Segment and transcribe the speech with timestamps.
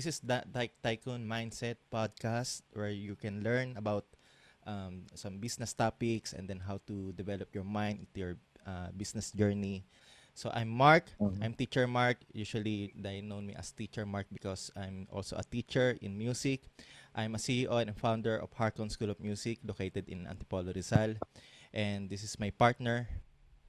[0.00, 4.08] This is the Ty- Tycoon Mindset podcast where you can learn about
[4.64, 8.34] um, some business topics and then how to develop your mind into your
[8.64, 9.84] uh, business journey.
[10.32, 11.12] So I'm Mark.
[11.20, 11.44] Mhm.
[11.44, 12.16] I'm Teacher Mark.
[12.32, 16.64] Usually they know me as Teacher Mark because I'm also a teacher in music.
[17.12, 21.20] I'm a CEO and founder of Harcon School of Music located in Antipolo, Rizal.
[21.76, 23.04] And this is my partner.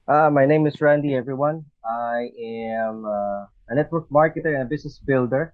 [0.08, 1.68] Uh, my name is Randy, everyone.
[1.84, 5.52] I am uh, a network marketer and a business builder.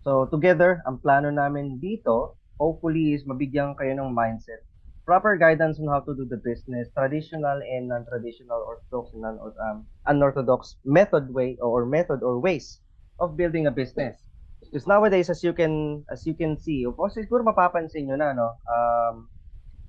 [0.00, 4.64] So together, ang plano namin dito, hopefully is mabigyan kayo ng mindset.
[5.04, 9.84] Proper guidance on how to do the business, traditional and non-traditional, orthodox and non um,
[10.06, 12.80] unorthodox method way or method or ways
[13.18, 14.16] of building a business.
[14.60, 18.32] Because nowadays, as you can as you can see, of course, siguro mapapansin nyo na,
[18.36, 19.26] no, um,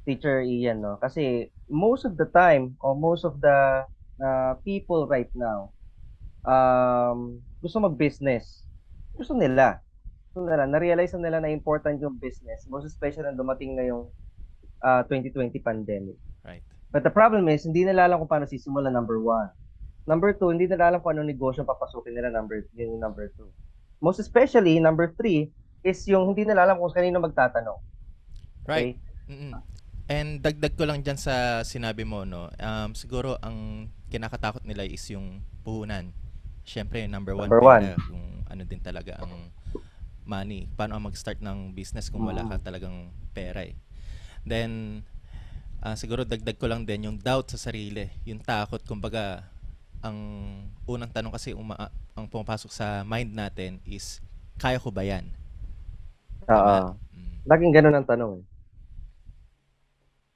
[0.08, 0.98] Teacher Ian, no?
[0.98, 3.86] Kasi most of the time, or most of the
[4.18, 5.70] uh, people right now,
[6.48, 8.66] um, gusto mag-business.
[9.14, 9.78] Gusto nila.
[10.32, 10.64] Gusto nila.
[10.64, 12.64] Na-realize na nila na important yung business.
[12.72, 14.08] Most especially na dumating na yung
[14.80, 16.16] uh, 2020 pandemic.
[16.48, 16.64] Right.
[16.96, 19.52] But the problem is, hindi nila alam kung paano sisimula, number one.
[20.08, 23.52] Number two, hindi nila alam kung anong negosyo papasukin nila, number, yun yung number two.
[24.00, 25.52] Most especially, number three,
[25.84, 27.80] is yung hindi nila alam kung kanino magtatanong.
[28.64, 28.96] Right.
[28.96, 29.36] Okay?
[29.36, 29.52] Mm-mm.
[30.12, 35.04] And dagdag ko lang dyan sa sinabi mo, no, um, siguro ang kinakatakot nila is
[35.12, 36.12] yung puhunan.
[36.64, 39.32] Siyempre, number one, Number pera, kung ano din talaga ang
[40.25, 40.69] money.
[40.77, 43.75] Paano ang mag-start ng business kung wala ka talagang pera eh.
[44.45, 45.03] Then,
[45.81, 48.09] ah, siguro dagdag ko lang din yung doubt sa sarili.
[48.25, 49.45] Yung takot, kumbaga,
[50.02, 50.17] ang
[50.89, 54.22] unang tanong kasi uma- ang pumapasok sa mind natin is,
[54.58, 55.25] kaya ko ba yan?
[56.50, 56.50] Oo.
[56.50, 56.97] Tama?
[57.13, 57.35] Mm.
[57.45, 58.44] Laging ganun ang tanong eh.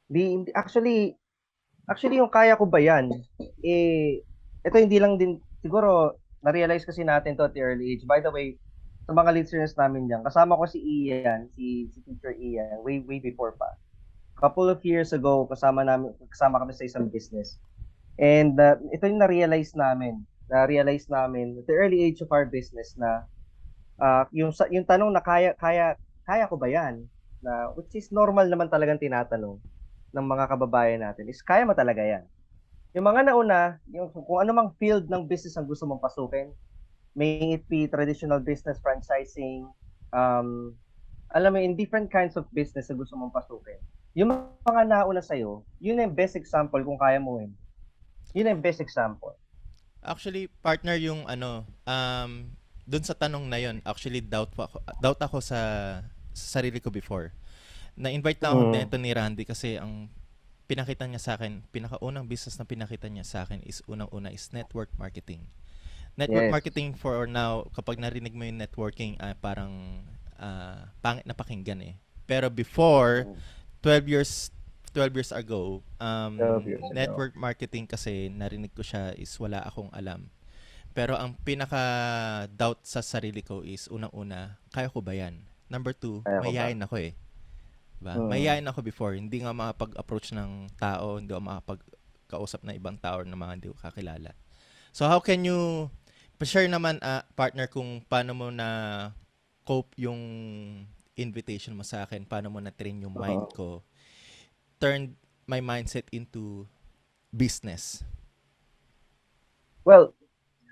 [0.05, 0.21] Di,
[0.53, 1.17] actually,
[1.89, 3.09] actually yung kaya ko ba yan,
[3.65, 4.21] eh,
[4.61, 8.05] ito hindi lang din, siguro, na-realize kasi natin to at the early age.
[8.05, 8.61] By the way,
[9.05, 13.21] sa mga listeners namin dyan, kasama ko si Ian, si, si Teacher Ian, way, way
[13.21, 13.69] before pa.
[14.35, 17.61] Couple of years ago, kasama namin, kasama kami sa isang business.
[18.17, 22.97] And uh, ito yung na-realize namin, na-realize namin at the early age of our business
[22.97, 23.25] na
[23.99, 27.05] ah, yung yung tanong na kaya kaya kaya ko ba 'yan?
[27.41, 29.57] Na which is normal naman talagang tinatanong
[30.15, 32.25] ng mga kababayan natin is kaya mo talaga 'yan.
[32.95, 36.55] Yung mga nauna, yung kung ano mang field ng business ang gusto mong pasukin,
[37.15, 39.71] may it be traditional business franchising,
[40.11, 40.75] um,
[41.31, 43.79] alam mo, in different kinds of business na gusto mong pasukin.
[44.15, 44.31] Yung
[44.63, 47.51] mga nauna sa'yo, yun ang best example kung kaya mo yun.
[48.35, 49.35] Yun ang best example.
[50.03, 52.51] Actually, partner yung ano, um,
[52.85, 55.59] dun sa tanong na yon actually doubt, pa ako, doubt ako sa,
[56.35, 57.33] sa sarili ko before.
[57.95, 58.71] Na-invite lang ako Mm.
[58.75, 60.11] nito ni Randy kasi ang
[60.67, 64.91] pinakita niya sa akin, pinakaunang business na pinakita niya sa akin is unang-una is network
[64.99, 65.47] marketing.
[66.15, 66.53] Network Yes.
[66.55, 70.03] marketing for now, kapag narinig mo yung networking, ah, parang
[70.39, 71.95] ah, pangit na pakinggan eh.
[72.25, 73.27] Pero before,
[73.83, 74.31] 12 years
[74.95, 76.95] 12 years ago, um, 12 years ago.
[76.95, 80.31] network marketing kasi narinig ko siya is wala akong alam.
[80.95, 85.43] Pero ang pinaka-doubt sa sarili ko is, unang-una, kaya ko ba yan?
[85.67, 87.11] Number two, Kaya mayayain ako eh.
[87.99, 88.15] Diba?
[88.15, 88.27] Mm.
[88.31, 89.11] Mayayain ako before.
[89.19, 93.75] Hindi nga makapag-approach ng tao, hindi ako makapag-kausap ng ibang tao na mga hindi ko
[93.75, 94.31] kakilala.
[94.95, 95.91] So how can you,
[96.35, 98.67] pa-share naman, ah, partner, kung paano mo na
[99.63, 100.21] cope yung
[101.15, 103.81] invitation mo sa akin, paano mo na-train yung mind ko,
[104.77, 105.15] turn
[105.47, 106.67] my mindset into
[107.31, 108.03] business.
[109.87, 110.11] Well,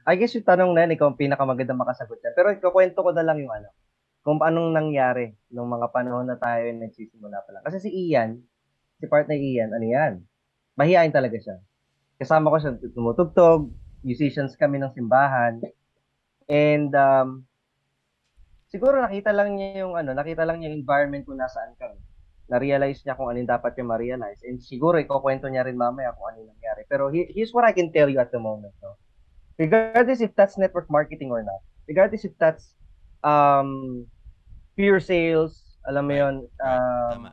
[0.04, 2.36] I guess yung tanong na yan, ikaw ang pinakamagandang makasagot yan.
[2.36, 3.72] Pero ikukwento ko na lang yung ano,
[4.24, 7.64] kung anong nangyari nung mga panahon na tayo yung nagsisimula pa lang.
[7.64, 8.40] Kasi si Ian,
[9.00, 10.14] si partner Ian, ano yan?
[10.76, 11.56] Mahihain talaga siya.
[12.20, 13.72] Kasama ko siya tumutugtog,
[14.04, 15.64] musicians kami ng simbahan.
[16.46, 17.48] And um,
[18.70, 21.98] siguro nakita lang niya yung ano, nakita lang niya yung environment kung nasaan kami.
[22.52, 24.44] Na-realize niya kung ano yung dapat niya ma-realize.
[24.44, 26.84] And siguro ikukwento niya rin mamaya kung ano nangyari.
[26.86, 28.76] Pero he- here's what I can tell you at the moment.
[28.84, 29.00] No?
[29.58, 32.74] regardless if that's network marketing or not, regardless if that's
[33.24, 34.06] um,
[34.76, 37.30] pure sales, alam mo yun, um,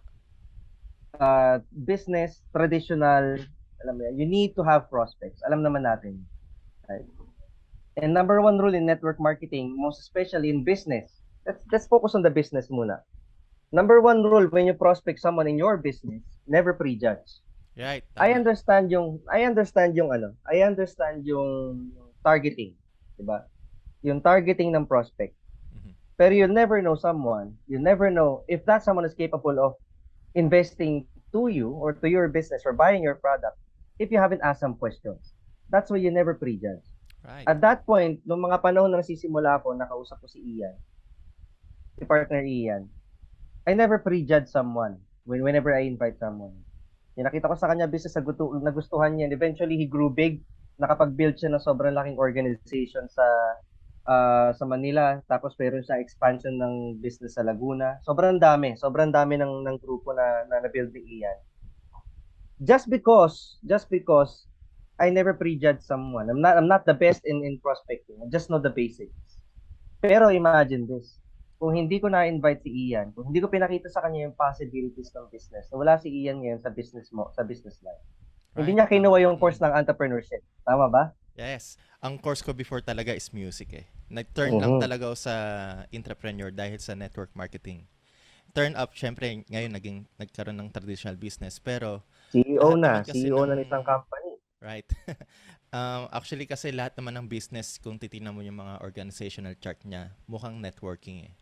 [1.18, 3.38] uh, business, traditional,
[3.84, 5.40] alam mo yun, you need to have prospects.
[5.48, 6.20] Alam naman natin.
[6.90, 7.06] Right?
[8.02, 12.22] And number one rule in network marketing, most especially in business, let's, let's focus on
[12.22, 13.00] the business muna.
[13.72, 17.38] Number one rule when you prospect someone in your business, never prejudge.
[17.78, 21.94] Right, I understand yung I understand yung ano, I understand yung
[22.26, 22.74] targeting,
[23.14, 23.46] 'di ba?
[24.02, 25.38] Yung targeting ng prospect.
[25.72, 25.94] Mhm.
[26.18, 29.78] Pero you never know someone, you never know if that someone is capable of
[30.34, 33.54] investing to you or to your business or buying your product
[34.02, 35.32] if you haven't asked some questions.
[35.70, 36.82] That's why you never prejudge.
[37.22, 37.46] Right.
[37.46, 40.74] At that point, nung mga panahon na nasisimula ako, nakausap ko si Ian,
[41.96, 42.90] si partner Ian,
[43.68, 46.56] I never prejudge someone when whenever I invite someone.
[47.14, 50.42] Yung nakita ko sa kanya business na gusto, nagustuhan niya and eventually he grew big.
[50.80, 53.26] Nakapag-build siya ng sobrang laking organization sa
[54.08, 55.20] uh, sa Manila.
[55.28, 58.00] Tapos meron siya expansion ng business sa Laguna.
[58.02, 58.74] Sobrang dami.
[58.80, 61.38] Sobrang dami ng, ng grupo na, na na-build ni Ian.
[62.64, 64.49] Just because, just because
[65.00, 66.28] I never prejudge someone.
[66.28, 68.20] I'm not I'm not the best in in prospecting.
[68.20, 69.16] I just know the basics.
[70.04, 71.20] Pero imagine this
[71.60, 75.28] kung hindi ko na-invite si Ian, kung hindi ko pinakita sa kanya yung possibilities ng
[75.28, 78.00] business, na wala si Ian ngayon sa business mo, sa business life.
[78.56, 78.64] Right.
[78.64, 80.40] Hindi niya kinuha yung course ng entrepreneurship.
[80.64, 81.12] Tama ba?
[81.36, 81.76] Yes.
[82.00, 83.86] Ang course ko before talaga is music eh.
[84.08, 84.64] Nag-turn uh-huh.
[84.64, 85.34] lang talaga ako sa
[85.92, 87.84] entrepreneur dahil sa network marketing.
[88.56, 91.60] Turn up, syempre, ngayon naging nagkaroon ng traditional business.
[91.60, 92.02] Pero,
[92.32, 93.04] CEO na.
[93.04, 94.29] CEO ng, na ng isang company.
[94.60, 94.84] Right.
[95.74, 100.12] um, actually, kasi lahat naman ng business, kung titingnan mo yung mga organizational chart niya,
[100.28, 101.34] mukhang networking eh.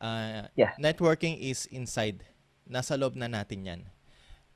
[0.00, 0.72] Uh, yeah.
[0.80, 2.24] Networking is inside.
[2.64, 3.80] Nasa loob na natin yan.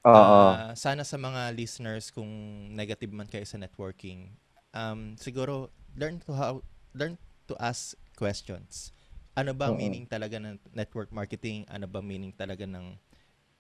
[0.09, 0.17] Oo.
[0.57, 2.29] Uh, sana sa mga listeners kung
[2.73, 4.33] negative man kayo sa networking,
[4.73, 6.65] um, siguro learn to how
[6.97, 8.97] learn to ask questions.
[9.37, 9.77] Ano ba uh-huh.
[9.77, 11.69] meaning talaga ng network marketing?
[11.69, 12.97] Ano ba meaning talaga ng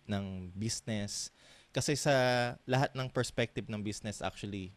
[0.08, 0.24] ng
[0.56, 1.28] business?
[1.70, 2.14] Kasi sa
[2.66, 4.74] lahat ng perspective ng business actually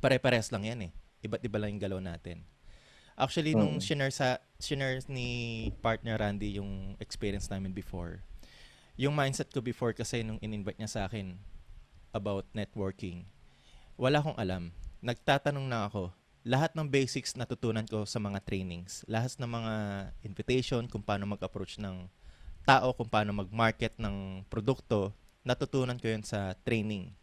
[0.00, 0.92] pare-pares lang yan eh.
[1.24, 2.44] Iba't iba lang yung galaw natin.
[3.16, 8.20] Actually, nung shinare, sa, shinare ni partner Randy yung experience namin before,
[9.00, 11.40] yung mindset ko before kasi nung in-invite niya sa akin
[12.12, 13.24] about networking,
[13.96, 14.68] wala akong alam.
[15.00, 16.12] Nagtatanong na ako,
[16.44, 19.00] lahat ng basics natutunan ko sa mga trainings.
[19.08, 19.74] Lahat ng mga
[20.20, 22.12] invitation kung paano mag-approach ng
[22.68, 25.16] tao, kung paano mag-market ng produkto,
[25.46, 27.14] natutunan ko yun sa training.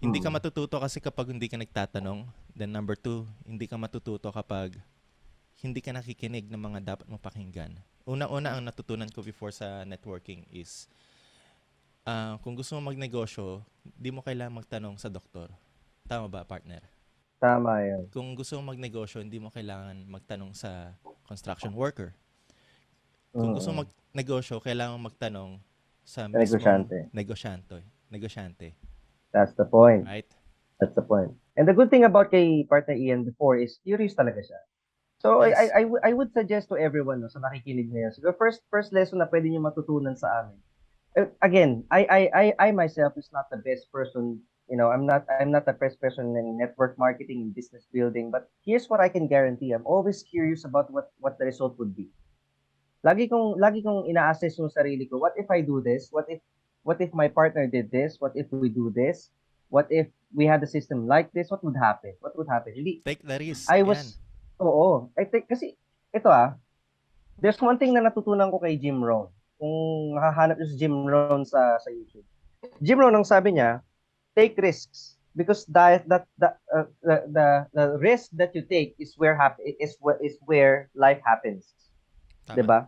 [0.00, 0.34] Hindi ka mm.
[0.36, 2.28] matututo kasi kapag hindi ka nagtatanong.
[2.52, 4.76] Then number two, hindi ka matututo kapag
[5.64, 7.72] hindi ka nakikinig ng mga dapat mong pakinggan.
[8.04, 10.88] Una-una ang natutunan ko before sa networking is
[12.04, 15.52] uh, kung gusto mo magnegosyo, di mo kailangan magtanong sa doktor.
[16.08, 16.84] Tama ba, partner?
[17.40, 18.04] Tama yun.
[18.12, 22.12] Kung gusto mo magnegosyo, hindi mo kailangan magtanong sa construction worker.
[23.32, 25.60] Kung gusto mo magnegosyo, kailangan magtanong
[26.10, 27.06] sa negosyante.
[27.14, 27.86] Negosyante.
[28.10, 28.74] Negosyante.
[29.30, 30.10] That's the point.
[30.10, 30.26] Right?
[30.82, 31.38] That's the point.
[31.54, 34.60] And the good thing about kay partner Ian before is curious talaga siya.
[35.22, 35.54] So yes.
[35.54, 38.10] I, I, I would suggest to everyone no, sa nakikinig ngayon.
[38.10, 40.58] So the first first lesson na pwede niyo matutunan sa amin.
[41.14, 45.04] Uh, again, I, I I I myself is not the best person, you know, I'm
[45.04, 48.98] not I'm not the best person in network marketing and business building, but here's what
[48.98, 49.76] I can guarantee.
[49.76, 52.10] I'm always curious about what what the result would be.
[53.00, 55.16] Lagi kong lagi kong ina-assess yung sarili ko.
[55.16, 56.12] What if I do this?
[56.12, 56.44] What if
[56.84, 58.20] what if my partner did this?
[58.20, 59.32] What if we do this?
[59.72, 61.48] What if we had a system like this?
[61.48, 62.12] What would happen?
[62.20, 62.74] What would happen?
[62.76, 63.70] Hindi, Take the risk.
[63.70, 64.30] I was Yan
[64.60, 65.08] Oo.
[65.16, 65.74] I think, kasi,
[66.12, 66.54] ito ah,
[67.40, 69.32] there's one thing na natutunan ko kay Jim Rohn.
[69.56, 72.24] Kung nakahanap nyo si Jim Rohn sa, sa YouTube.
[72.84, 73.80] Jim Rohn, ang sabi niya,
[74.36, 79.16] take risks because that that, that uh, the, the the risk that you take is
[79.16, 81.72] where hap- is is where life happens.
[82.44, 82.54] Tama.
[82.56, 82.78] 'Di ba?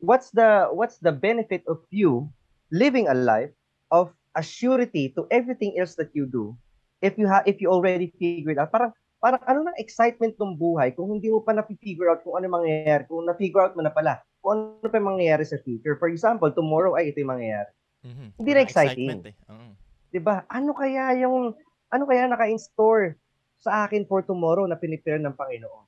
[0.00, 2.28] What's the what's the benefit of you
[2.68, 3.52] living a life
[3.88, 6.52] of a surety to everything else that you do
[7.00, 10.92] if you have if you already figured out parang parang ano na excitement ng buhay
[10.92, 14.20] kung hindi mo pa na-figure out kung ano mangyayari, kung na-figure out mo na pala,
[14.44, 15.96] kung ano pa mangyayari sa future.
[15.96, 17.72] For example, tomorrow ay ito yung mangyayari.
[18.06, 18.28] Mm-hmm.
[18.38, 19.08] Hindi na exciting.
[19.24, 19.34] Eh.
[19.50, 19.72] Uh-huh.
[20.12, 20.44] 'Di ba?
[20.52, 21.56] Ano kaya yung
[21.90, 23.16] ano kaya naka-install
[23.58, 25.84] sa akin for tomorrow na pinipare ng Panginoon?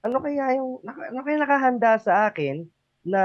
[0.00, 2.64] Ano kaya yung ano kaya nakahanda sa akin
[3.06, 3.22] na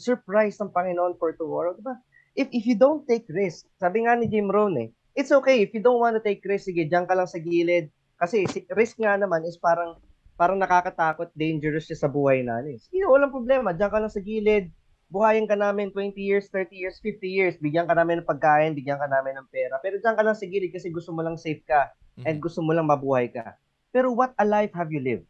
[0.00, 1.96] surprise ng Panginoon for tomorrow, 'di ba?
[2.38, 5.74] If if you don't take risk, sabi nga ni Jim Rohn eh, it's okay if
[5.74, 8.98] you don't want to take risk, sige, diyan ka lang sa gilid, kasi si, risk
[8.98, 9.98] nga naman is parang
[10.38, 12.78] parang nakakatakot, dangerous siya sa buhay natin.
[12.78, 13.74] Sige, walang problema.
[13.74, 14.70] Diyan ka lang sa gilid.
[15.10, 17.54] Buhayin ka namin 20 years, 30 years, 50 years.
[17.58, 19.82] Bigyan ka namin ng pagkain, bigyan ka namin ng pera.
[19.82, 22.28] Pero diyan ka lang sa gilid kasi gusto mo lang safe ka mm-hmm.
[22.30, 23.58] and gusto mo lang mabuhay ka.
[23.90, 25.26] Pero what a life have you lived?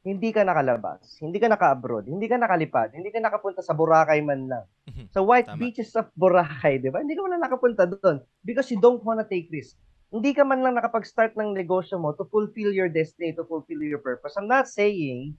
[0.00, 4.48] Hindi ka nakalabas, hindi ka naka-abroad, hindi ka nakalipad, hindi ka nakapunta sa Boracay man
[4.48, 4.64] lang.
[4.88, 5.06] Mm-hmm.
[5.12, 5.60] Sa white Tama.
[5.60, 7.04] beaches of Boracay, di ba?
[7.04, 9.76] Hindi ka man nakapunta doon because you don't wanna take risk
[10.10, 14.02] hindi ka man lang nakapag-start ng negosyo mo to fulfill your destiny, to fulfill your
[14.02, 14.34] purpose.
[14.34, 15.38] I'm not saying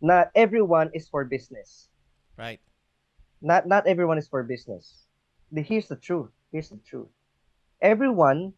[0.00, 1.92] na everyone is for business.
[2.36, 2.60] Right.
[3.44, 5.04] Not not everyone is for business.
[5.52, 6.32] Here's the truth.
[6.48, 7.12] Here's the truth.
[7.84, 8.56] Everyone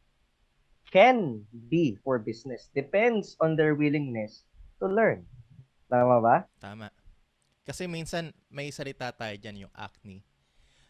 [0.95, 2.71] can be for business.
[2.71, 4.47] Depends on their willingness
[4.79, 5.27] to learn.
[5.89, 6.37] Tama ba?
[6.61, 6.93] Tama.
[7.65, 10.25] Kasi minsan may salita tayo dyan yung acne.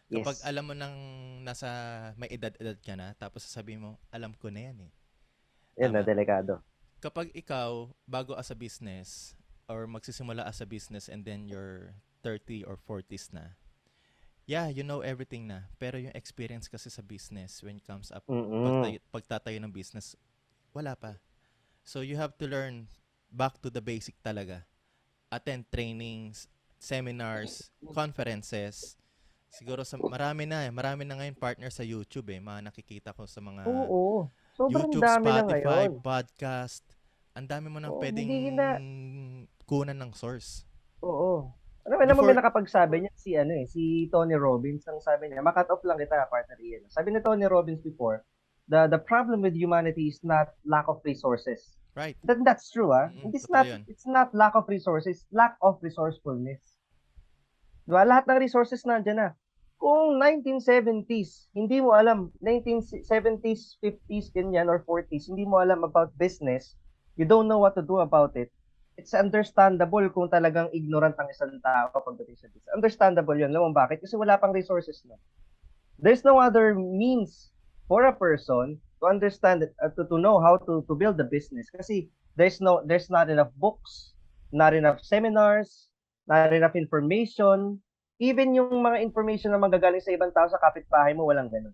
[0.09, 0.45] Kapag yes.
[0.47, 0.95] alam mo nang
[1.45, 1.67] nasa
[2.19, 4.91] may edad-edad ka na, tapos sasabihin mo, alam ko na yan eh.
[5.79, 6.59] Yan na, delikado.
[6.99, 9.37] Kapag ikaw, bago as a business,
[9.69, 11.93] or magsisimula as a business and then you're
[12.25, 13.53] 30 or 40s na,
[14.49, 15.69] yeah, you know everything na.
[15.77, 20.17] Pero yung experience kasi sa business when it comes up, pagtayo, pagtatayo ng business,
[20.73, 21.21] wala pa.
[21.85, 22.89] So you have to learn
[23.29, 24.65] back to the basic talaga.
[25.29, 28.97] Attend trainings, seminars, conferences.
[29.49, 30.73] Siguro sa marami na eh.
[30.73, 32.41] Marami na ngayon partner sa YouTube eh.
[32.41, 34.25] Mga nakikita ko sa mga Oo.
[34.53, 36.01] Sobrang YouTube, dami na Spotify, ngayon.
[36.01, 36.83] podcast.
[37.33, 38.81] Ang dami mo nang Oo, pwedeng na-
[39.63, 40.65] kunan ng source.
[40.99, 41.45] Oo.
[41.85, 45.29] Ano ba naman may Before- nakapagsabi niya si ano eh, si Tony Robbins ang sabi
[45.29, 46.85] niya, makat off lang kita partner Ian.
[46.89, 48.21] Sabi ni Tony Robbins before,
[48.69, 51.75] the the problem with humanity is not lack of resources.
[51.97, 52.15] Right.
[52.23, 53.09] That that's true ah.
[53.09, 53.81] Mm, it's totoo not yun.
[53.89, 56.61] it's not lack of resources, lack of resourcefulness.
[57.89, 58.05] Diba?
[58.05, 59.29] Lahat ng resources nandiyan na.
[59.81, 66.75] Kung 1970s, hindi mo alam, 1970s, 50s, ganyan, or 40s, hindi mo alam about business,
[67.15, 68.51] you don't know what to do about it,
[68.99, 72.75] it's understandable kung talagang ignorant ang isang tao pagdating sa business.
[72.75, 73.55] Understandable yun.
[73.55, 74.03] Alam mo bakit?
[74.03, 75.15] Kasi wala pang resources na.
[75.95, 77.55] There's no other means
[77.89, 81.25] for a person to understand it, uh, to, to know how to, to build a
[81.25, 81.67] business.
[81.73, 84.13] Kasi there's no there's not enough books,
[84.53, 85.89] not enough seminars,
[86.29, 87.81] not enough information.
[88.21, 91.73] Even yung mga information na magagaling sa ibang tao sa kapitbahay mo, walang ganun.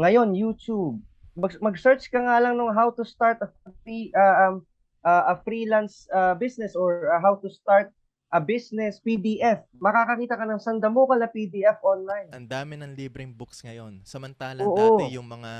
[0.00, 0.96] Ngayon, YouTube.
[1.36, 3.50] Mag- mag-search ka nga lang ng how to start a
[3.84, 4.64] free, uh, um,
[5.04, 7.92] uh, a freelance uh, business or uh, how to start
[8.36, 9.64] a business PDF.
[9.74, 12.28] Makakakita ka ng sandamukal na PDF online.
[12.30, 14.04] Ang dami ng libreng books ngayon.
[14.04, 14.76] Samantalang Oo.
[15.00, 15.52] dati yung mga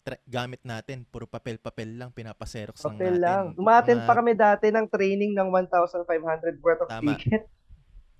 [0.00, 3.22] tra- gamit natin, puro papel-papel lang, pinapaserox lang Papel natin.
[3.22, 3.44] lang.
[3.54, 6.08] Umaten Mga- pa kami dati ng training ng 1,500
[6.58, 7.12] worth of Tama.
[7.12, 7.44] ticket.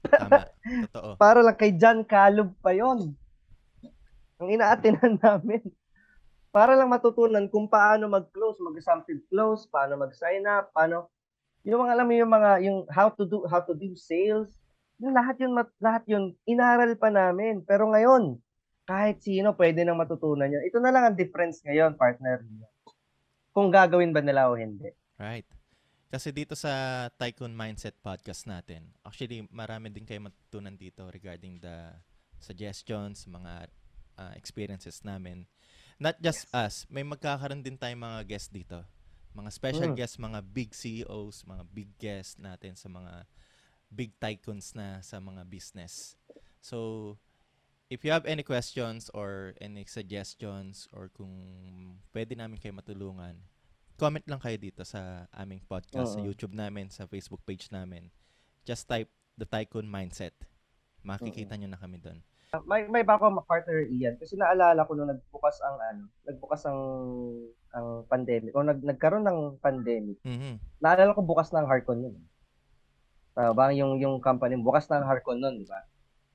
[0.04, 0.44] Tama.
[0.86, 1.10] Totoo.
[1.22, 3.16] Para lang kay John Calub pa yon.
[4.36, 5.64] Ang inaatinan namin.
[6.52, 11.08] Para lang matutunan kung paano mag-close, mag-assumptive close, paano mag-sign up, paano
[11.62, 14.50] yung mga alam mo yung mga yung how to do how to do sales.
[14.98, 17.62] Yung lahat yun lahat yun inaral pa namin.
[17.62, 18.38] Pero ngayon,
[18.86, 20.62] kahit sino pwede nang matutunan yun.
[20.66, 22.42] Ito na lang ang difference ngayon, partner.
[23.54, 24.90] Kung gagawin ba nila o hindi.
[25.18, 25.46] Right.
[26.12, 31.88] Kasi dito sa Tycoon Mindset podcast natin, actually marami din kayo matutunan dito regarding the
[32.36, 33.70] suggestions, mga
[34.20, 35.48] uh, experiences namin.
[35.96, 38.84] Not just us, may magkakaroon din tayong mga guests dito.
[39.32, 39.96] Mga special Mm.
[39.96, 43.24] guests, mga big CEOs, mga big guests natin sa mga
[43.88, 46.16] big tycoons na sa mga business.
[46.60, 47.16] So,
[47.88, 51.32] if you have any questions or any suggestions or kung
[52.12, 53.44] pwede namin kayo matulungan,
[53.96, 56.28] comment lang kayo dito sa aming podcast, sa Oo.
[56.28, 58.08] YouTube namin, sa Facebook page namin.
[58.64, 60.32] Just type The Tycoon Mindset.
[61.02, 62.22] Makikita nyo na kami doon.
[62.68, 66.80] May may bago ako partner Ian kasi naalala ko nung nagbukas ang ano, nagbukas ang
[67.72, 70.20] ang pandemic o nag, nagkaroon ng pandemic.
[70.20, 70.60] Mhm.
[70.84, 72.16] Naalala ko bukas na ang Harcon yun.
[73.32, 73.72] Tama ba?
[73.72, 75.80] Yung yung company bukas na ang Harcon nun, di ba?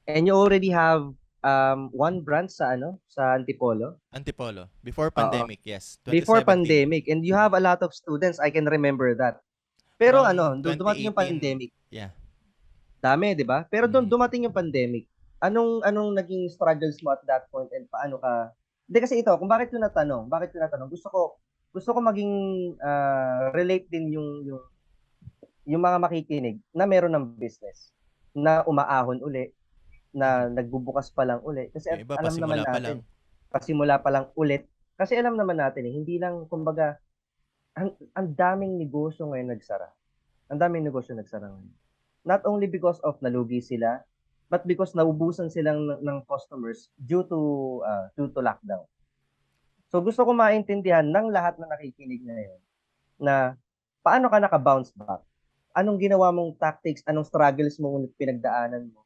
[0.09, 1.05] And you already have
[1.45, 4.73] um one branch sa ano, sa Antipolo Antipolo.
[4.81, 6.01] Before pandemic, yes.
[6.01, 6.49] before 2017.
[6.49, 8.41] pandemic and you have a lot of students.
[8.41, 9.45] I can remember that.
[10.01, 11.29] Pero From ano, dumating yung 2018.
[11.29, 11.69] pandemic.
[11.93, 12.09] Yeah.
[12.97, 13.69] Dami, di ba?
[13.69, 14.13] Pero doon Mhm.
[14.17, 15.05] dumating yung pandemic.
[15.43, 18.51] Anong anong naging struggles mo at that point and paano ka
[18.87, 21.21] Hindi kasi ito, kung bakit ko natanong, bakit ko natanong, gusto ko
[21.75, 22.33] gusto ko maging
[22.79, 24.61] ah, relate din yung yung
[25.67, 27.91] yung mga makikinig na meron ng business
[28.31, 29.51] na umaahon uli
[30.15, 32.99] na nagbubukas pa lang uli kasi Yung iba, alam naman pa natin lang.
[33.51, 34.63] pasimula pa lang ulit
[34.95, 36.97] kasi alam naman natin eh, hindi lang kumbaga
[37.77, 39.85] ang, ang daming negosyo ngayon nagsara.
[40.49, 41.75] Ang daming negosyo nagsara ngayon.
[42.25, 44.01] Not only because of nalugi sila,
[44.47, 47.39] but because naubusan silang ng, customers due to
[47.83, 48.87] uh, due to lockdown.
[49.87, 52.59] So gusto ko maintindihan ng lahat na nakikinig ngayon
[53.23, 53.55] na
[54.03, 55.23] paano ka naka-bounce back?
[55.77, 57.05] Anong ginawa mong tactics?
[57.07, 59.05] Anong struggles mo pinagdaanan mo?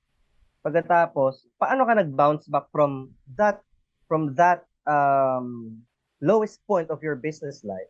[0.62, 3.62] Pagkatapos, paano ka nag-bounce back from that
[4.06, 5.78] from that um,
[6.22, 7.90] lowest point of your business life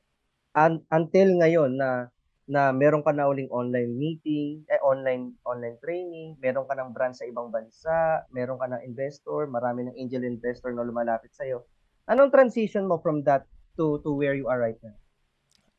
[0.55, 2.08] and until ngayon na
[2.51, 7.15] na meron ka na uling online meeting, eh, online online training, meron ka ng brand
[7.15, 11.63] sa ibang bansa, meron ka ng investor, marami ng angel investor na lumalapit sa iyo.
[12.12, 13.48] Anong transition mo from that
[13.79, 14.91] to to where you are right now?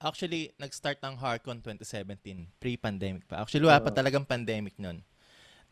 [0.00, 3.44] Actually, nag-start ang Harcon 2017, pre-pandemic pa.
[3.44, 3.94] Actually, wala pa Oo.
[3.94, 5.04] talagang pandemic nun.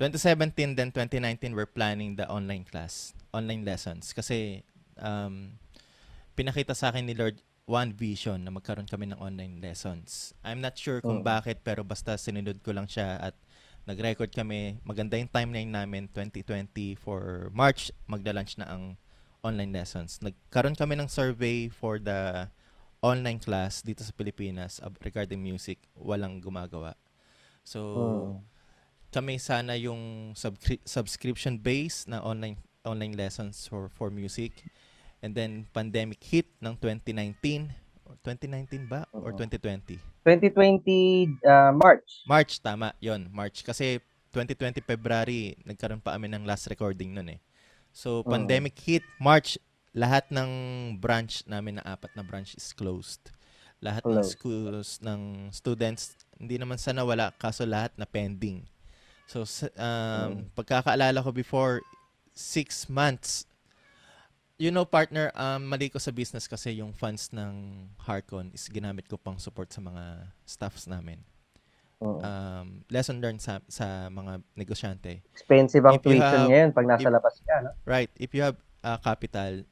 [0.01, 4.65] 2017 then 2019 we're planning the online class, online lessons kasi
[4.97, 5.61] um,
[6.33, 7.37] pinakita sa akin ni Lord
[7.71, 10.35] one vision na magkaroon kami ng online lessons.
[10.43, 11.27] I'm not sure kung Oo.
[11.27, 13.39] bakit pero basta sinunod ko lang siya at
[13.87, 14.83] nag-record kami.
[14.83, 18.99] Maganda yung timeline namin 2020 for March magla-launch na ang
[19.47, 20.19] online lessons.
[20.19, 22.51] Nagkaroon kami ng survey for the
[23.01, 25.79] online class dito sa Pilipinas regarding music.
[25.95, 26.99] Walang gumagawa.
[27.63, 28.29] So, Oo.
[29.15, 34.59] kami sana yung subscri- subscription base na online online lessons for for music.
[35.21, 37.69] And then pandemic hit ng 2019.
[38.09, 39.39] Or 2019 ba or Oo.
[39.39, 40.01] 2020?
[40.27, 42.27] 2020 uh, March.
[42.27, 44.03] March tama, 'yon, March kasi
[44.35, 47.41] 2020 February nagkaroon pa kami ng last recording noon eh.
[47.95, 48.27] So Oo.
[48.27, 49.63] pandemic hit March,
[49.95, 50.51] lahat ng
[50.99, 53.31] branch namin na apat na branch is closed.
[53.81, 54.37] Lahat ng Closed.
[54.37, 58.65] schools ng students hindi naman sana wala kaso lahat na pending.
[59.31, 59.47] So
[59.79, 61.85] um, pagkakaalala ko before
[62.35, 63.47] six months
[64.61, 69.09] you know partner um, mali ko sa business kasi yung funds ng Harcon is ginamit
[69.09, 71.25] ko pang support sa mga staffs namin
[72.01, 72.21] Oo.
[72.21, 75.21] um, lesson learned sa, sa mga negosyante.
[75.37, 77.77] Expensive ang tuition have- ngayon pag nasa if- labas ka, no?
[77.85, 78.09] Right.
[78.17, 79.69] If you have uh, capital,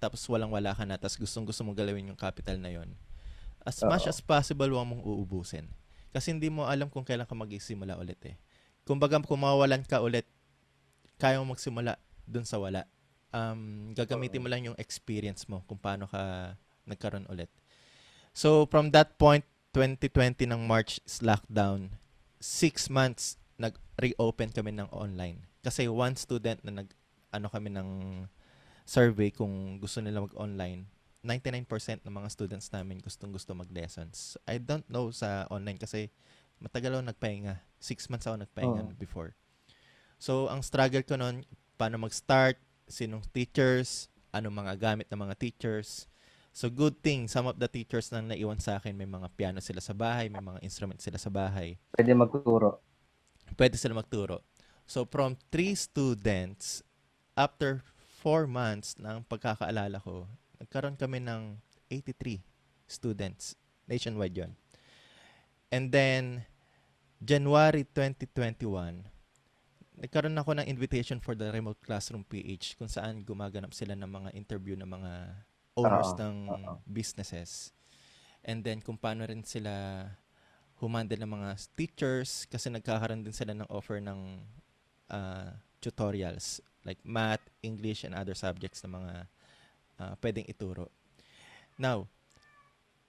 [0.00, 2.96] tapos walang-wala ka na, tapos gustong-gusto mong galawin yung capital na yon
[3.68, 4.12] as much Oo.
[4.16, 5.68] as possible, huwag mong uubusin.
[6.08, 8.40] Kasi hindi mo alam kung kailan ka magsisimula ulit eh.
[8.88, 10.24] Kumbaga, kung mawalan ka ulit,
[11.20, 12.88] kaya mo magsimula dun sa wala.
[13.28, 16.54] Um, gagamitin mo lang yung experience mo kung paano ka
[16.88, 17.52] nagkaroon ulit.
[18.32, 19.44] So, from that point,
[19.76, 21.92] 2020 ng March lockdown.
[22.40, 25.44] Six months, nag-reopen kami ng online.
[25.60, 26.88] Kasi one student na nag,
[27.34, 27.88] ano kami ng
[28.88, 30.88] survey kung gusto nila mag-online,
[31.20, 34.38] 99% ng mga students namin gustong gusto mag-lessons.
[34.46, 36.08] I don't know sa online kasi
[36.62, 37.58] matagal ako nagpahinga.
[37.82, 38.96] Six months ako nagpahinga Oo.
[38.96, 39.34] before.
[40.18, 41.42] So, ang struggle ko noon,
[41.78, 42.58] paano mag-start,
[42.88, 46.08] sinong teachers, anong mga gamit ng mga teachers.
[46.52, 49.78] So, good thing, some of the teachers na naiwan sa akin, may mga piano sila
[49.78, 52.82] sa bahay, may mga instruments sila sa bahay Pwede magturo.
[53.54, 54.42] pwede sila magturo.
[54.88, 56.82] So, from three students,
[57.38, 57.84] after
[58.18, 60.26] four months ng pagkakaalala ko,
[60.58, 62.42] nagkaroon kami ng 83
[62.90, 63.54] students.
[63.86, 64.52] Nationwide yon.
[65.70, 66.48] And then,
[67.20, 69.06] January 2021,
[69.98, 74.30] nagkaroon ako ng invitation for the Remote Classroom PH kung saan gumaganap sila ng mga
[74.38, 75.12] interview ng mga
[75.74, 76.72] owners Oo, ng oo.
[76.86, 77.74] businesses.
[78.46, 80.06] And then, kung paano rin sila
[80.78, 84.38] humandle ng mga teachers kasi nagkakaroon din sila ng offer ng
[85.10, 89.14] ah, tutorials like math, English, and other subjects na mga
[89.98, 90.88] ah, pwedeng ituro.
[91.74, 92.06] Now,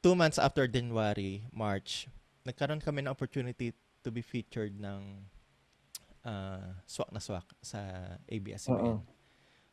[0.01, 2.09] two months after January, March,
[2.43, 5.29] nagkaroon kami ng opportunity to be featured ng
[6.29, 7.81] ah, swak na swak sa
[8.29, 9.01] ABS-CBN.
[9.01, 9.01] Oo.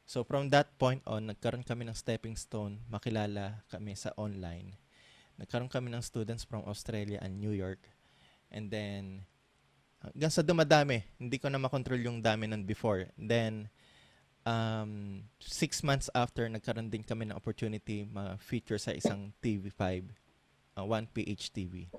[0.07, 4.79] So from that point on, nagkaroon kami ng stepping stone, makilala kami sa online.
[5.37, 7.83] Nagkaroon kami ng students from Australia and New York.
[8.49, 9.27] And then,
[10.01, 13.11] hanggang sa dumadami, hindi ko na makontrol yung dami nun before.
[13.19, 13.69] Then,
[14.47, 20.07] um, six months after, nagkaroon din kami ng opportunity ma-feature sa isang TV5,
[20.79, 21.91] uh, 1PH TV.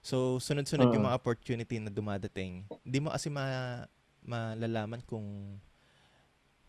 [0.00, 1.08] So, sunod-sunod yung Mm.
[1.12, 2.64] mga opportunity na dumadating.
[2.84, 3.84] Hindi mo kasi ma
[4.20, 5.56] malalaman kung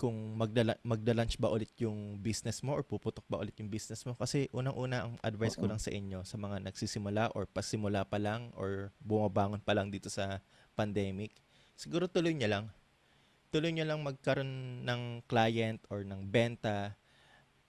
[0.02, 4.17] kung magdala, magda-launch ba ulit yung business mo or puputok ba ulit yung business mo.
[4.17, 8.50] Kasi unang-una, ang advice ko lang sa inyo, sa mga nagsisimula or pasimula pa lang
[8.58, 10.41] or bumabangon pa lang dito sa
[10.74, 11.38] pandemic,
[11.78, 12.65] siguro tuloy nyo lang.
[13.54, 16.98] Tuloy nyo lang magkaroon ng client or ng benta.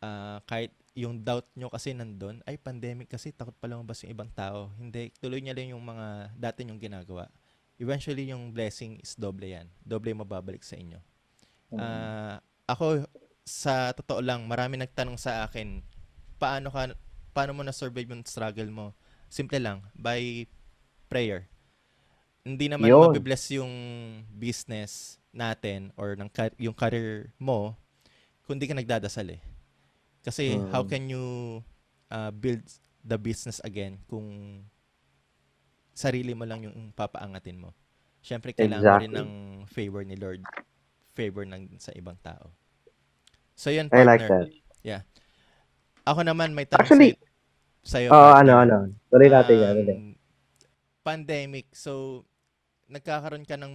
[0.01, 4.31] Ah, kahit yung doubt nyo kasi nandun, ay pandemic kasi takot pa lumabas yung ibang
[4.33, 4.69] tao.
[4.77, 7.33] Hindi, tuloy nyo lang yung mga dati nyong ginagawa.
[7.81, 9.67] Eventually, yung blessing is doble yan.
[9.81, 11.01] Doble yung mababalik sa inyo.
[11.73, 12.37] Ah,
[12.69, 13.09] ako
[13.43, 15.81] sa totoo lang, marami nagtanong sa akin,
[16.37, 16.93] paano ka
[17.33, 18.87] paano mo na survive yung struggle mo?
[19.33, 20.45] Simple lang, by
[21.09, 21.49] prayer.
[22.45, 23.09] Hindi naman Yun.
[23.09, 23.73] mabibless yung
[24.37, 26.29] business natin or ng
[26.61, 27.73] yung career mo
[28.45, 29.41] kung di ka nagdadasal eh.
[30.23, 30.71] Kasi Mm.
[30.71, 31.25] how can you
[32.09, 32.63] uh, build
[33.03, 34.63] the business again kung
[35.93, 37.75] sarili mo lang yung papaangatin mo?
[38.23, 39.19] Siyempre, kailangan mo rin Exactly.
[39.19, 39.31] ng
[39.67, 40.43] favor ni Lord.
[41.13, 42.55] Favor ng sa ibang tao.
[43.53, 44.49] So, yun, I like partner.
[44.87, 45.05] that.
[46.03, 47.15] Ako naman, may tanong Actually,
[47.83, 48.11] sa'yo.
[48.11, 48.39] Oo, partner.
[48.43, 48.77] ano, ano.
[49.11, 49.75] Tuloy natin yan.
[49.75, 49.99] Um, ulit.
[51.03, 51.67] Pandemic.
[51.75, 52.23] So,
[52.87, 53.75] nagkakaroon ka ng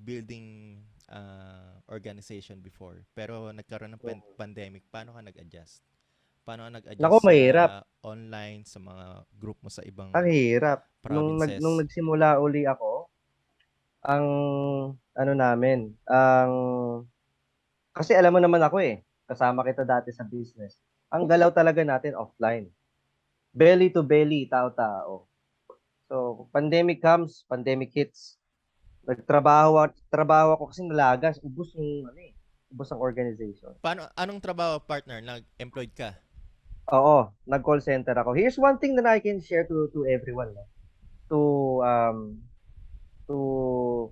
[0.00, 0.76] building
[1.14, 3.06] uh, organization before.
[3.14, 4.82] Pero nagkaroon ng pan- pandemic.
[4.90, 5.80] Paano ka nag-adjust?
[6.42, 7.68] Paano ka nag-adjust Naku, mahirap.
[7.70, 9.06] sa online, sa mga
[9.38, 10.84] group mo sa ibang Ang hirap.
[11.08, 11.62] Nung, nag, provinces?
[11.62, 13.08] nung nagsimula uli ako,
[14.04, 14.26] ang
[15.14, 16.52] ano namin, ang
[17.94, 20.76] kasi alam mo naman ako eh, kasama kita dati sa business.
[21.14, 22.68] Ang galaw talaga natin offline.
[23.54, 25.30] Belly to belly, tao-tao.
[26.10, 28.36] So, pandemic comes, pandemic hits.
[29.04, 32.32] Nagtrabaho at trabaho ako kasi nalagas, ubos yung ano eh,
[32.68, 33.76] ubos ang organization.
[33.78, 35.20] Paano, anong trabaho, partner?
[35.20, 36.16] Nag-employed ka?
[36.88, 38.32] Oo, nag-call center ako.
[38.32, 40.52] Here's one thing that I can share to to everyone.
[40.52, 40.64] No?
[41.32, 41.38] To
[41.80, 42.18] um
[43.24, 43.36] to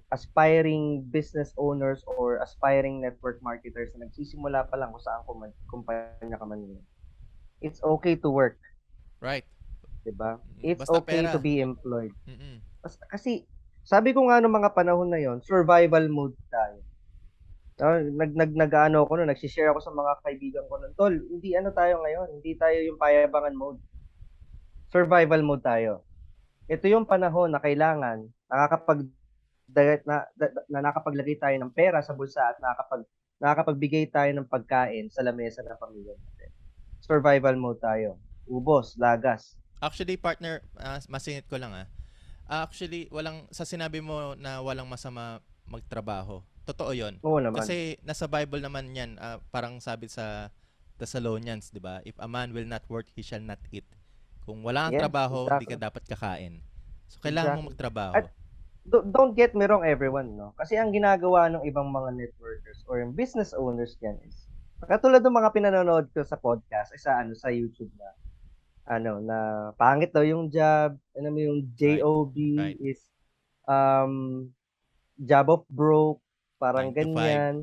[0.09, 6.33] aspiring business owners or aspiring network marketers na nagsisimula pa lang kung saan kuman- kumpanya
[6.33, 6.85] ka man ngayon.
[7.61, 8.57] It's okay to work,
[9.21, 9.45] Right.
[10.03, 10.41] 'di ba?
[10.41, 11.31] Mm, It's basta okay pera.
[11.31, 12.17] to be employed.
[12.25, 12.65] Mm-mm.
[13.07, 13.45] Kasi
[13.83, 16.79] sabi ko nga nung mga panahon na yon, survival mode tayo.
[17.83, 21.59] No, nag nag nag-ano ako no, nagsi-share ako sa mga kaibigan ko nun, tol, hindi
[21.59, 23.81] ano tayo ngayon, hindi tayo yung payabangan mode.
[24.93, 26.07] Survival mode tayo.
[26.71, 29.09] Ito yung panahon na kailangan nakakapag
[29.73, 30.17] na, na,
[30.69, 33.03] na nakapaglagay tayo ng pera sa bulsa at nakakapag
[33.43, 36.51] nakakapagbigay tayo ng pagkain sa lamesa ng pamilya natin.
[37.03, 38.15] Survival mode tayo.
[38.47, 39.59] Ubos, lagas.
[39.83, 41.91] Actually, partner, ah, masingit ko lang ah.
[42.53, 46.45] Ah, actually, walang sa sinabi mo na walang masama magtrabaho.
[46.69, 47.17] Totoo 'yon.
[47.25, 47.65] Oo naman.
[47.65, 50.53] Kasi nasa Bible naman 'yan, ah, parang sabi sa
[51.01, 52.05] Thessalonians, 'di ba?
[52.05, 53.89] If a man will not work, he shall not eat.
[54.45, 55.87] Kung wala kang Yes, trabaho, hindi ka exactly.
[55.89, 56.55] dapat kakain.
[57.09, 57.69] So kailangan mo Exactly.
[57.73, 58.15] magtrabaho.
[58.21, 58.35] At-
[58.85, 60.53] do- don't get me wrong everyone, no?
[60.61, 64.45] Kasi ang ginagawa ng ibang mga networkers or yung business owners diyan is
[64.83, 68.11] katulad ng mga pinanonood ko sa podcast ay sa ano sa YouTube na
[68.87, 72.79] ano na pangit daw yung job, ano mo yung JOB right.
[72.83, 72.99] is
[73.71, 74.49] um
[75.15, 76.19] job of broke,
[76.59, 77.55] parang Nine to ganyan.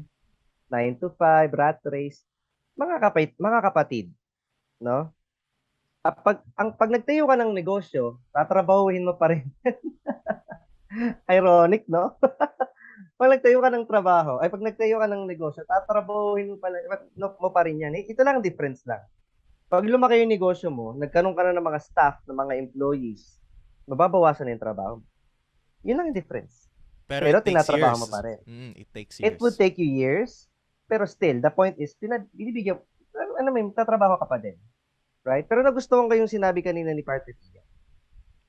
[0.69, 2.21] 9 to 5, rat race.
[2.77, 4.07] Mga kapit, mga kapatid,
[4.79, 5.09] no?
[6.05, 9.49] Ah, pag ang pag nagtayo ka ng negosyo, tatrabahuhin mo pa rin.
[11.35, 12.15] Ironic, no?
[13.19, 16.71] pag nagtayo ka ng trabaho, ay pag nagtayo ka ng negosyo, tatrabahuhin mo pa,
[17.19, 17.97] no, mo pa rin yan.
[17.99, 19.03] Eh, Ito lang ang difference lang.
[19.69, 23.37] Pag lumaki yung negosyo mo, nagkaroon ka na ng mga staff, ng mga employees,
[23.85, 24.93] mababawasan na yung trabaho.
[24.97, 25.05] mo.
[25.85, 26.65] Yun lang ang difference.
[27.05, 28.01] Pero, pero tinatrabaho years.
[28.01, 28.39] mo pa rin.
[28.45, 29.25] Mm, it takes years.
[29.29, 30.49] It would take you years,
[30.85, 32.81] pero still, the point is, pinag, binibigyan,
[33.13, 34.57] ano mo, yun, tatrabaho ka pa din.
[35.21, 35.45] Right?
[35.45, 37.61] Pero nagustuhan ko yung sinabi kanina ni Partner Tia.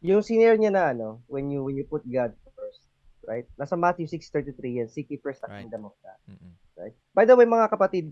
[0.00, 2.88] Yung senior niya na ano, when you when you put God first,
[3.28, 3.44] right?
[3.60, 5.60] Nasa Matthew 6:33 yan, seek ye first the Right.
[5.60, 6.56] kingdom of God, Mm-mm.
[6.80, 6.96] right?
[7.12, 8.08] By the way, mga kapatid,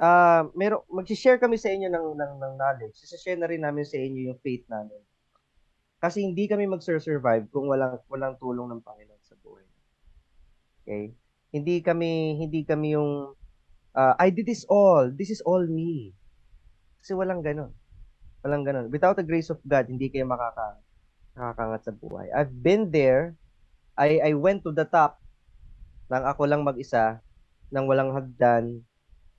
[0.00, 2.96] ah meron magsi-share kami sa inyo ng ng, ng knowledge.
[2.96, 4.98] Sisi-share na rin namin sa inyo yung faith namin.
[6.02, 9.66] Kasi hindi kami mag-survive kung walang walang tulong ng Panginoon sa buhay.
[10.82, 11.14] Okay?
[11.52, 13.36] Hindi kami hindi kami yung
[13.94, 15.12] ah, I did this all.
[15.12, 16.16] This is all me.
[17.04, 17.70] Kasi walang ganun.
[18.42, 18.86] Walang ganun.
[18.90, 20.82] Without the grace of God, hindi kayo makaka
[21.38, 22.28] nakakangat sa buhay.
[22.34, 23.38] I've been there.
[23.94, 25.22] I I went to the top
[26.12, 27.24] nang ako lang mag-isa,
[27.72, 28.84] nang walang hagdan,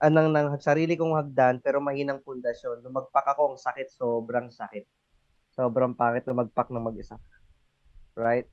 [0.03, 2.83] anang nang sarili kong hagdan pero mahinang pundasyon.
[2.83, 4.83] Lumagpak ako, ang sakit, sobrang sakit.
[5.55, 7.15] Sobrang pangit lumagpak ng mag-isa.
[8.19, 8.45] Right?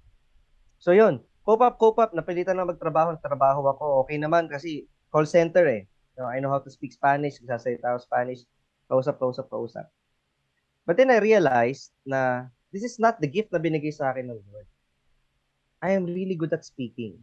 [0.78, 4.06] So yun, cope up, cope up, napilitan na magtrabaho, trabaho ako.
[4.06, 5.90] Okay naman kasi call center eh.
[6.14, 8.44] So, I know how to speak Spanish, nagsasalita ako Spanish,
[8.92, 9.86] kausap, kausap, kausap.
[10.84, 14.40] But then I realized na this is not the gift na binigay sa akin ng
[14.52, 14.68] Lord.
[15.80, 17.16] I am really good at speaking.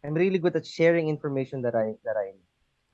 [0.00, 2.49] I'm really good at sharing information that I that I know.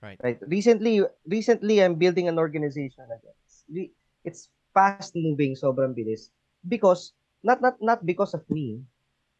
[0.07, 0.21] Right.
[0.23, 0.39] Right.
[0.47, 3.91] Recently, recently I'm building an organization again.
[4.23, 6.31] It's, fast moving, sobrang bilis.
[6.69, 8.85] Because not not not because of me.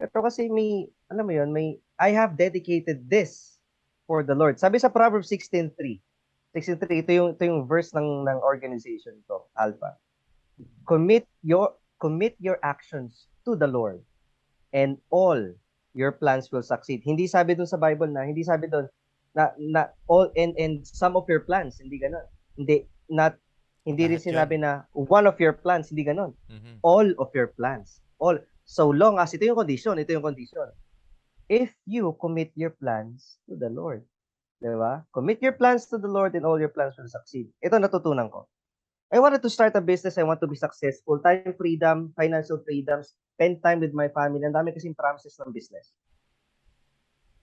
[0.01, 3.61] Pero kasi may alam mo 'yon, may I have dedicated this
[4.09, 4.59] for the Lord.
[4.59, 6.01] Sabi sa Proverbs 16:3.
[6.57, 10.01] 16:3 ito yung ito yung verse ng ng organization ko, Alpha.
[10.89, 14.01] Commit your commit your actions to the Lord
[14.73, 15.39] and all
[15.93, 17.05] your plans will succeed.
[17.05, 18.89] Hindi sabi doon sa Bible na, hindi sabi doon
[19.37, 22.25] na, na all and and some of your plans, hindi ganoon.
[22.57, 23.37] Hindi not
[23.85, 26.33] hindi rin sinabi na one of your plans, hindi ganoon.
[26.49, 26.81] Mhm.
[26.81, 28.01] All of your plans.
[28.17, 30.73] All so long as ito yung condition, ito yung condition.
[31.47, 34.03] If you commit your plans to the Lord.
[34.59, 35.05] 'Di ba?
[35.13, 37.53] Commit your plans to the Lord and all your plans will succeed.
[37.61, 38.49] Ito natutunan ko.
[39.13, 40.19] I wanted to start a business.
[40.19, 41.23] I want to be successful.
[41.23, 44.43] Time freedom, financial freedom, spend time with my family.
[44.43, 45.95] Ang dami kasing promises ng business.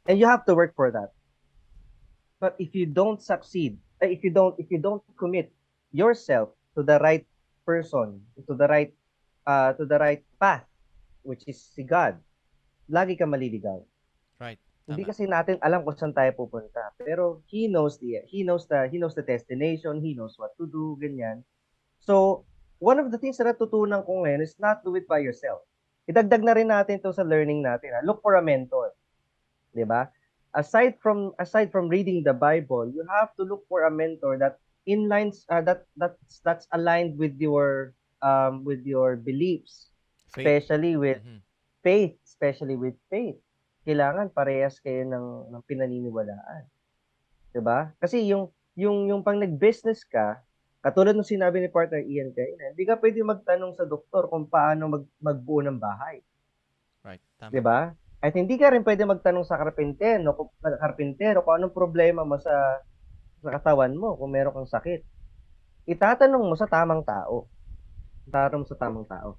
[0.04, 1.16] And you have to work for that.
[2.44, 5.48] But if you don't succeed, eh, if you don't if you don't commit
[5.96, 7.24] yourself to the right
[7.64, 8.92] person, to the right
[9.48, 10.68] uh to the right path,
[11.24, 12.20] which is si God,
[12.92, 13.80] lagi ka maliligaw.
[14.44, 14.60] Right.
[14.84, 15.12] Hindi Tama.
[15.16, 16.92] kasi natin alam kung saan tayo pupunta.
[17.00, 20.68] Pero he knows the he knows the he knows the destination, he knows what to
[20.68, 21.48] do, ganyan.
[22.04, 22.44] So,
[22.84, 25.64] one of the things na natutunan ko ngayon is not do it by yourself.
[26.12, 27.96] Idagdag na rin natin to sa learning natin.
[27.96, 28.04] Ha?
[28.04, 28.92] Look for a mentor.
[29.72, 30.12] 'Di ba?
[30.54, 34.62] Aside from aside from reading the Bible, you have to look for a mentor that
[34.86, 39.90] inlines uh, that that's that's aligned with your um with your beliefs,
[40.30, 40.46] Faith.
[40.46, 41.42] especially with Mhm.
[41.82, 43.36] faith, especially with faith,
[43.84, 46.64] kailangan parehas kayo ng, ng pinaniniwalaan.
[47.54, 47.92] 'Di ba?
[47.98, 50.42] Kasi yung yung yung pang nag-business ka,
[50.86, 54.90] katulad ng sinabi ni partner Ian kanina, hindi ka pwede magtanong sa doktor kung paano
[55.00, 56.22] mag, magbuo ng bahay,
[57.04, 57.22] Right.
[57.38, 57.52] Tama.
[57.52, 57.80] 'di ba?
[58.24, 62.80] At hindi ka rin pwede magtanong sa karpintero, kung, karpintero kung anong problema mo sa,
[63.44, 65.04] sa katawan mo kung meron kang sakit.
[65.92, 67.52] Itatanong mo sa tamang tao.
[68.24, 69.36] Itatanong mo sa tamang tao.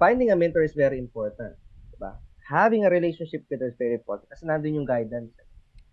[0.00, 1.52] Finding a mentor is very important.
[1.92, 2.16] Diba?
[2.48, 5.36] Having a relationship with is very important kasi nandun yung guidance.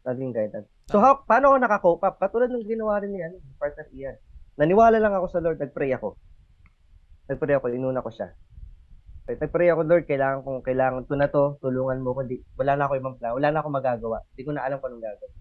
[0.07, 0.71] Nandun yung guidance.
[0.87, 2.23] So, how, paano ako nakakope up?
[2.23, 4.15] Katulad ng ginawa rin ni ano, partner Ian.
[4.55, 6.15] Naniwala lang ako sa Lord, nagpray ako.
[7.27, 8.31] Nagpray ako, inuna ko siya.
[9.31, 12.23] Nagpray ako, Lord, kailangan kong, kailangan to na to, tulungan mo ko.
[12.23, 14.17] Di, wala na ako ibang plan, wala na ako magagawa.
[14.31, 15.33] Hindi ko na alam kung anong gagawin.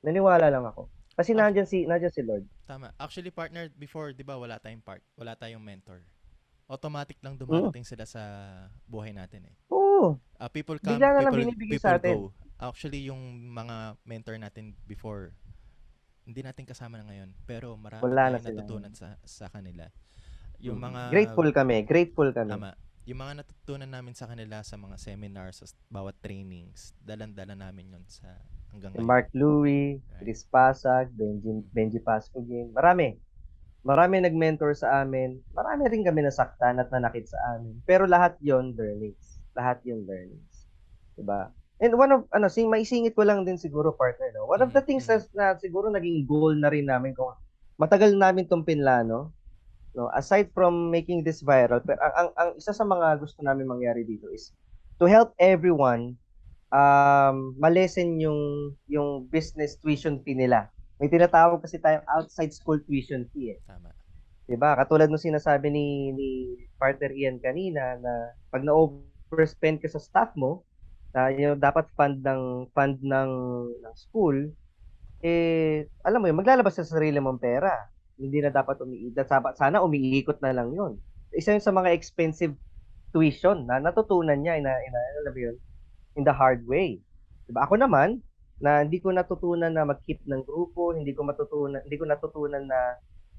[0.00, 0.82] Naniwala lang ako.
[1.14, 1.38] Kasi Ah.
[1.40, 2.44] nandyan si, nandyan si Lord.
[2.62, 2.92] Tama.
[2.96, 6.04] Actually, partner, before, di ba, wala tayong part, wala tayong mentor.
[6.66, 7.40] Automatic lang Mm.
[7.40, 8.22] dumarating sila sa
[8.84, 9.54] buhay natin eh.
[9.68, 10.20] Oo.
[10.36, 12.14] Uh, people come, Bigla na lang people, binibigay people sa atin.
[12.14, 12.30] go.
[12.60, 13.18] Actually, yung
[13.48, 15.32] mga mentor natin before,
[16.22, 17.32] hindi natin kasama na ngayon.
[17.42, 18.58] Pero marami Wala na tayong sila.
[18.60, 19.88] natutunan sa, sa kanila.
[20.60, 20.84] Yung Mm.
[20.84, 21.00] mga...
[21.08, 21.76] Grateful kami.
[21.82, 22.52] Grateful kami.
[22.52, 22.76] Tama.
[23.08, 28.04] Yung mga natutunan namin sa kanila sa mga seminars, sa bawat trainings, dalan-dala namin yon
[28.04, 28.28] sa
[28.68, 29.08] hanggang ngayon.
[29.08, 30.28] Mark Louie, Right.
[30.28, 32.68] Chris Pasag, Benji, Benji Pascogin.
[32.76, 33.16] Marami.
[33.80, 35.40] Marami nag-mentor sa amin.
[35.56, 37.80] Marami rin kami nasaktan at nanakit sa amin.
[37.88, 39.40] Pero lahat yon learnings.
[39.56, 40.68] Lahat yon learnings.
[41.16, 41.48] Diba?
[41.80, 44.44] And one of, ano, sing, maisingit ko lang din siguro, partner, no?
[44.44, 47.32] One of the Mhm, things na, na siguro naging goal na rin namin kung
[47.80, 49.32] matagal namin tong pinlano,
[49.96, 50.10] no?
[50.12, 54.04] Aside from making this viral, pero ang, ang, ang isa sa mga gusto namin mangyari
[54.04, 54.52] dito is
[54.98, 56.16] to help everyone
[56.72, 60.68] um, malesen yung yung business tuition fee nila.
[60.98, 63.58] May tinatawag kasi tayong outside school tuition fee eh.
[63.64, 63.94] Tama.
[64.48, 64.74] 'Di ba?
[64.76, 66.28] Katulad ng sinasabi ni ni
[66.80, 70.64] partner Ian kanina na pag na-overspend ka sa staff mo,
[71.12, 73.30] na yung dapat fund ng fund ng
[73.80, 74.36] ng school
[75.18, 77.74] eh alam mo yun, maglalabas sa sarili mong pera.
[78.18, 79.26] Hindi na dapat umiikot.
[79.56, 80.98] Sana umiikot na lang yun.
[81.32, 82.52] Isa yun sa mga expensive
[83.14, 85.56] tuition na natutunan niya ina, ina alam yun,
[86.18, 87.00] in the hard way.
[87.48, 87.64] Diba?
[87.64, 88.20] Ako naman,
[88.58, 92.80] na hindi ko natutunan na mag-keep ng grupo, hindi ko matutunan, hindi ko natutunan na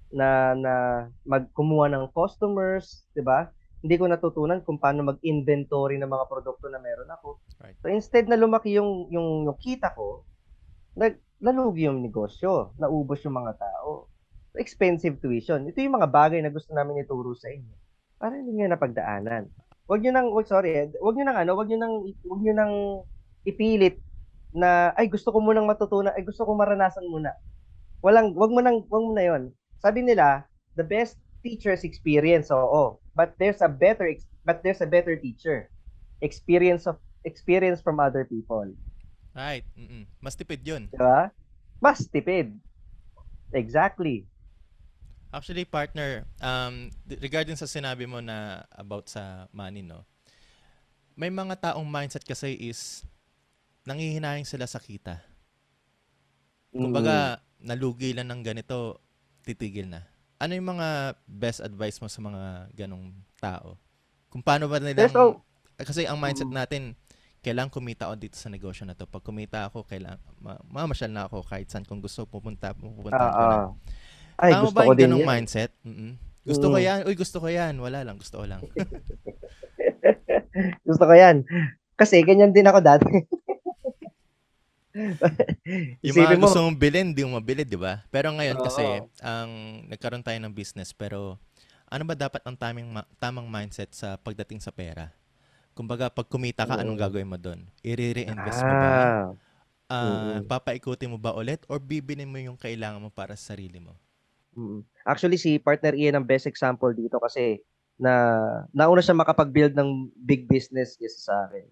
[0.09, 0.73] na na
[1.27, 3.51] magkumuha ng customers, 'di ba?
[3.83, 7.39] Hindi ko natutunan kung paano mag-inventory ng mga produkto na meron ako.
[7.63, 7.75] Right.
[7.83, 10.23] So instead na lumaki yung yung, yung kita ko,
[10.95, 14.11] nag nalugi yung negosyo, naubos yung mga tao.
[14.57, 15.69] Expensive tuition.
[15.69, 17.75] Ito yung mga bagay na gusto namin ituro sa inyo.
[18.17, 19.45] Para hindi niyo napagdaanan.
[19.89, 21.93] Huwag niyo nang, oh, sorry, eh, huwag niyo nang ano, huwag niyo nang,
[22.25, 22.73] huwag niyo nang
[23.45, 23.97] ipilit
[24.53, 27.33] na, ay gusto ko munang matutunan, ay gusto ko maranasan muna.
[28.05, 29.43] Walang, wag mo nang, wag mo na yon.
[29.81, 30.45] Sabi nila,
[30.77, 33.01] the best teacher's experience, oo.
[33.17, 34.05] But there's a better,
[34.45, 35.73] but there's a better teacher.
[36.21, 38.69] Experience of, experience from other people.
[39.33, 39.65] Right.
[39.73, 40.05] Mm-mm.
[40.21, 40.85] Mas tipid yun.
[40.91, 41.33] Di ba?
[41.81, 42.53] Mas tipid.
[43.57, 44.28] Exactly.
[45.29, 50.01] Actually, partner, um, regarding sa sinabi mo na about sa money, no?
[51.13, 53.05] May mga taong mindset kasi is
[53.85, 55.21] nangihinayang sila sa kita.
[56.73, 58.97] Kumbaga, nalugi lang ng ganito,
[59.45, 60.01] titigil na.
[60.39, 63.77] Ano yung mga best advice mo sa mga ganong tao?
[64.33, 64.81] Kung paano ba.
[64.81, 65.45] There's no-
[65.77, 66.57] kasi ang mindset Mm.
[66.57, 66.81] natin,
[67.39, 69.05] kailangan kumita ako dito sa negosyo na to.
[69.05, 73.31] Pag kumita ako, kailangan, ma- mamasyal na ako kahit saan kung gusto, pupunta, pupunta Ah,
[73.31, 73.57] ko na.
[74.39, 74.45] Ah.
[74.47, 75.28] Ay, Tama gusto ba ko yung din ganong yan.
[75.28, 75.71] mindset?
[75.84, 76.12] Mm-mm.
[76.47, 76.86] Gusto ko Mm.
[76.88, 76.99] yan.
[77.04, 77.73] Uy, gusto ko yan.
[77.78, 78.15] Wala lang.
[78.15, 78.62] Gusto ko lang.
[80.88, 81.43] Gusto ko yan.
[81.93, 83.06] Kasi ganyan din ako dati.
[86.02, 88.02] yung mga mo, gusto mong bilhin, di mo mabili, di ba?
[88.10, 89.06] Pero ngayon kasi, Oo.
[89.21, 89.49] ang
[89.88, 91.38] nagkaroon tayo ng business, pero
[91.86, 95.13] ano ba dapat ang tamang, ma- tamang mindset sa pagdating sa pera?
[95.78, 97.04] Kumbaga, pag kumita ka, anong Mm.
[97.06, 97.62] gagawin mo doon?
[97.86, 98.89] I-re-reinvest mo ba?
[98.89, 99.30] ah,
[99.89, 100.45] Ah, Mm.
[100.45, 101.65] papaikutin mo ba ulit?
[101.65, 103.97] Or bibinin mo yung kailangan mo para sa sarili mo?
[104.55, 104.81] Mm.
[105.05, 107.62] Actually, si partner Ian ang best example dito kasi
[107.99, 108.13] na
[108.71, 111.65] nauna siya makapag-build ng big business kaysa sa akin.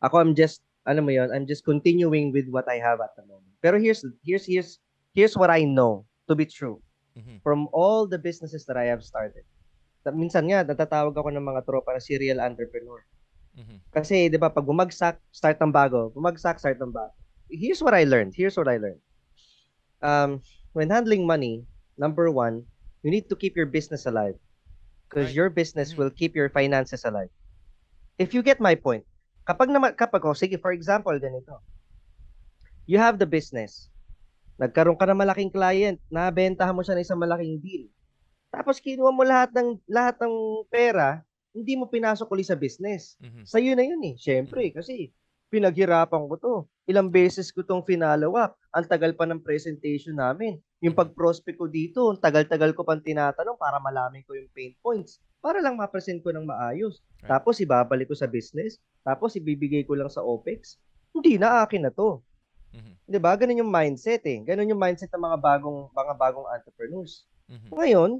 [0.00, 3.24] Ako, I'm just, alam mo yon I'm just continuing with what I have at the
[3.28, 3.52] moment.
[3.60, 4.80] Pero here's, here's, here's,
[5.12, 6.80] here's what I know to be true.
[7.16, 7.40] Mhm.
[7.40, 9.40] from all the businesses that I have started.
[10.04, 13.00] Ta- Minsan nga, natatawag ako ng mga tropa na serial entrepreneur.
[13.56, 13.80] Mhm.
[13.88, 16.12] Kasi, di ba, pag bumagsak, start ng bago.
[16.12, 17.16] Bumagsak, start ng bago.
[17.48, 18.36] Here's what I learned.
[18.36, 19.00] Here's what I learned.
[20.04, 20.44] Um,
[20.76, 21.64] when handling money,
[21.98, 22.64] number one,
[23.02, 24.36] you need to keep your business alive.
[25.08, 25.38] Because Right.
[25.38, 25.98] your business Mhm.
[25.98, 27.32] will keep your finances alive.
[28.16, 29.04] If you get my point,
[29.44, 31.62] kapag naman, kapag, oh, sige, for example, ganito.
[32.86, 33.90] You have the business.
[34.56, 37.86] Nagkaroon ka ng malaking client, nabentahan mo siya ng isang malaking deal.
[38.48, 41.20] Tapos kinuha mo lahat ng lahat ng pera,
[41.52, 43.20] hindi mo pinasok uli sa business.
[43.20, 43.44] Mhm.
[43.44, 44.14] Sa'yo na yun eh.
[44.16, 45.12] Siyempre, kasi
[45.52, 46.54] pinaghirapan ko to.
[46.88, 48.56] Ilang beses ko tong finalo up.
[48.74, 50.58] Ang tagal pa ng presentation namin.
[50.84, 55.24] Yung pag-prospect ko dito, ang tagal-tagal ko pang tinatanong para malaman ko yung pain points.
[55.40, 57.00] Para lang ma-present ko ng maayos.
[57.24, 57.32] Right.
[57.32, 58.76] Tapos ibabalik ko sa business.
[59.00, 60.76] Tapos ibibigay ko lang sa OPEX.
[61.16, 62.20] Hindi na akin na to.
[62.76, 62.92] Mhm.
[63.08, 63.32] 'Di ba?
[63.38, 64.44] Ganun yung mindset eh.
[64.44, 67.24] Ganun yung mindset ng mga bagong mga bagong entrepreneurs.
[67.48, 67.68] Mhm.
[67.72, 68.10] Ngayon,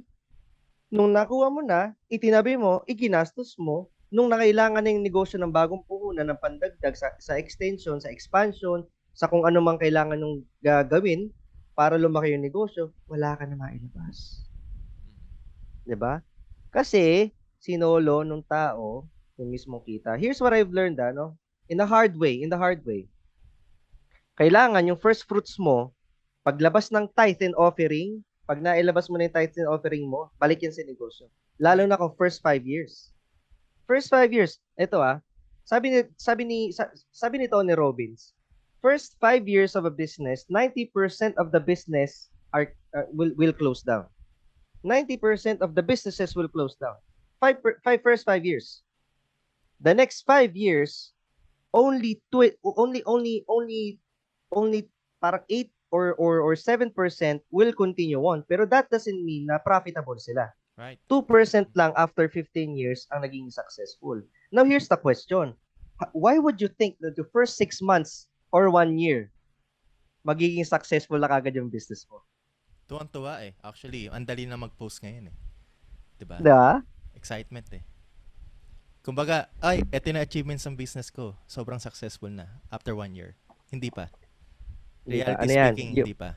[0.89, 5.83] nung nakuha mo na, itinabi mo, iginastos mo, nung nakailangan na yung negosyo ng bagong
[5.85, 11.29] puhunan ng pandagdag sa, sa extension, sa expansion, sa kung ano mang kailangan nung gagawin
[11.77, 14.41] para lumaki yung negosyo, wala ka na mailabas.
[15.85, 16.25] 'Di ba?
[16.73, 19.05] Kasi sinolo nung tao
[19.37, 20.17] yung mismong kita.
[20.17, 21.37] Here's what I've learned, ano?
[21.69, 23.07] In the hard way, in the hard way.
[24.37, 25.93] Kailangan yung first fruits mo,
[26.45, 30.61] paglabas ng tithe and offering, pag nailabas mo na yung tithe and offering mo, balik
[30.63, 31.29] yan sa negosyo.
[31.57, 33.13] Lalo na kung first five years.
[33.89, 35.25] First five years, ito ah,
[35.65, 38.36] sabi ni, sabi ni, sa- sabi ni Tony Robbins,
[38.87, 43.83] first five years of a business, 90% of the business are uh, will will close
[43.83, 44.07] down.
[44.87, 46.95] 90% of the businesses will close down.
[47.43, 48.87] Five, per- five first five years.
[49.83, 51.11] The next five years,
[51.75, 53.99] only twi- only only only
[54.55, 54.87] only
[55.19, 56.95] parang 8 or or or 7%
[57.51, 58.47] will continue on.
[58.47, 60.55] Pero that doesn't mean na profitable sila.
[60.79, 61.03] Right.
[61.11, 64.23] 2% lang after 15 years ang naging successful.
[64.55, 65.59] Now here's the question.
[66.15, 69.29] Why would you think that the first 6 months or 1 year
[70.25, 72.25] magiging successful na kagad yung business mo?
[72.89, 73.53] Tuwang-tuwa eh.
[73.61, 75.37] Actually, ang dali na mag-post ngayon eh.
[76.17, 76.41] 'Di ba?
[76.41, 76.81] Diba?
[77.13, 77.85] Excitement eh.
[79.07, 81.39] Kumbaga, ay, eto na achievements ng business ko.
[81.47, 83.39] Sobrang successful na after one year.
[83.71, 84.11] Hindi pa.
[85.07, 85.71] Reality Ano yan?
[85.71, 86.31] speaking, Yung hindi pa.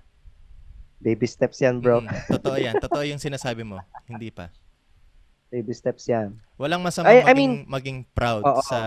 [1.01, 2.03] Baby steps yan, bro.
[2.05, 2.75] Mm, totoo yan.
[2.77, 3.81] Totoo yung sinasabi mo.
[4.05, 4.53] Hindi pa.
[5.49, 6.37] Baby steps yan.
[6.61, 8.79] Walang masama I- I maging, maging proud Oo, sa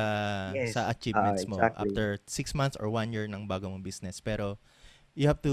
[0.55, 0.79] Yes.
[0.79, 1.83] sa achievements Ah, mo exactly.
[1.83, 4.23] after six months or one year ng bago mong business.
[4.23, 4.63] Pero
[5.19, 5.53] you have to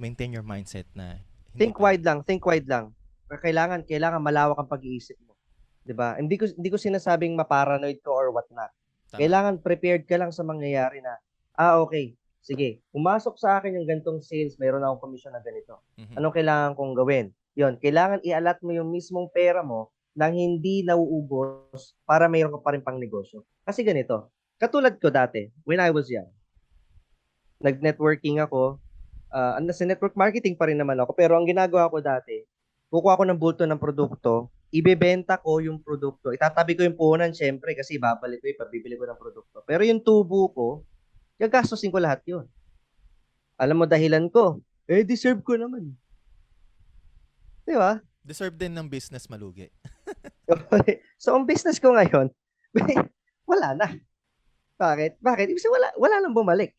[0.00, 1.20] maintain your mindset na
[1.56, 2.92] Think wide lang, think wide lang.
[3.28, 5.36] Kailangan kailangan malawak ang pag-iisip mo.
[5.84, 6.16] 'Di ba?
[6.16, 8.72] Hindi ko hindi ko sinasabing maparanoid ka or what not.
[9.12, 9.20] Tama.
[9.24, 11.16] Kailangan prepared ka lang sa mangyayari na
[11.56, 15.80] ah okay, sige, pumasok sa akin yung gantong sales, mayroon akong commission na ganito.
[15.96, 16.16] Mhm.
[16.16, 17.26] Anong kailangan kong gawin?
[17.56, 22.72] 'Yon, kailangan i-allot mo yung mismong pera mo nang hindi nauubos para mayroon ka pa
[22.72, 23.44] rin pang negosyo.
[23.68, 26.32] Kasi ganito, katulad ko dati, when I was young,
[27.60, 28.80] nag-networking ako,
[29.28, 32.48] ah ano sa network marketing pa rin naman ako, pero ang ginagawa ko dati,
[32.88, 36.32] kukuha ko ng bulto ng produkto, ibebenta ko yung produkto.
[36.32, 39.60] Itatabi ko yung puhunan, syempre, kasi babalik ko, ipabibili ko ng produkto.
[39.68, 40.68] Pero yung tubo ko,
[41.36, 42.48] gagastusin ko lahat yun.
[43.60, 45.92] Alam mo dahilan ko, eh, deserve ko naman.
[47.66, 48.00] Di ba?
[48.24, 49.68] Deserve din ng business malugi.
[51.22, 52.30] so, ang business ko ngayon,
[53.50, 53.88] wala na.
[54.76, 55.18] Bakit?
[55.24, 55.46] Bakit?
[55.50, 56.76] Ibig wala, wala nang bumalik.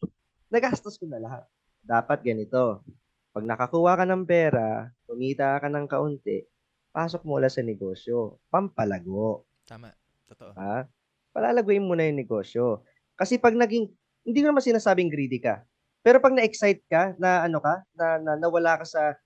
[0.54, 1.44] Nagastos ko na lahat.
[1.82, 2.86] Dapat ganito.
[3.34, 6.46] Pag nakakuha ka ng pera, kumita ka ng kaunti,
[6.94, 8.42] pasok mo ulit sa negosyo.
[8.50, 9.50] Pampalago.
[9.66, 9.94] Tama.
[10.30, 10.54] Totoo.
[10.54, 10.86] Ha?
[11.34, 12.86] Palalaguin mo na yung negosyo.
[13.18, 13.90] Kasi pag naging,
[14.26, 15.66] hindi ko naman sinasabing greedy ka.
[16.06, 19.18] Pero pag na-excite ka, na ano ka, na, na nawala ka sa,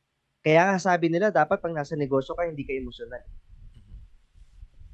[0.42, 3.22] kaya nga sabi nila, dapat pag nasa negosyo ka, hindi ka emosyonal.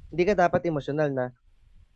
[0.08, 1.24] Hindi ka dapat emosyonal na,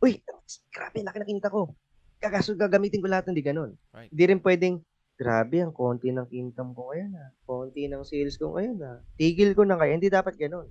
[0.01, 0.21] uy,
[0.69, 1.73] grabe, laki na kinita ko.
[2.21, 3.75] Kagaso, gagamitin ko lahat, hindi ganun.
[3.91, 4.07] Right.
[4.13, 4.75] Hindi rin pwedeng,
[5.17, 7.29] grabe, ang konti ng income ko ngayon ah.
[7.43, 8.99] Konti ng sales ko ngayon ah.
[9.17, 9.97] Tigil ko na kaya.
[9.97, 10.69] Hindi dapat ganun.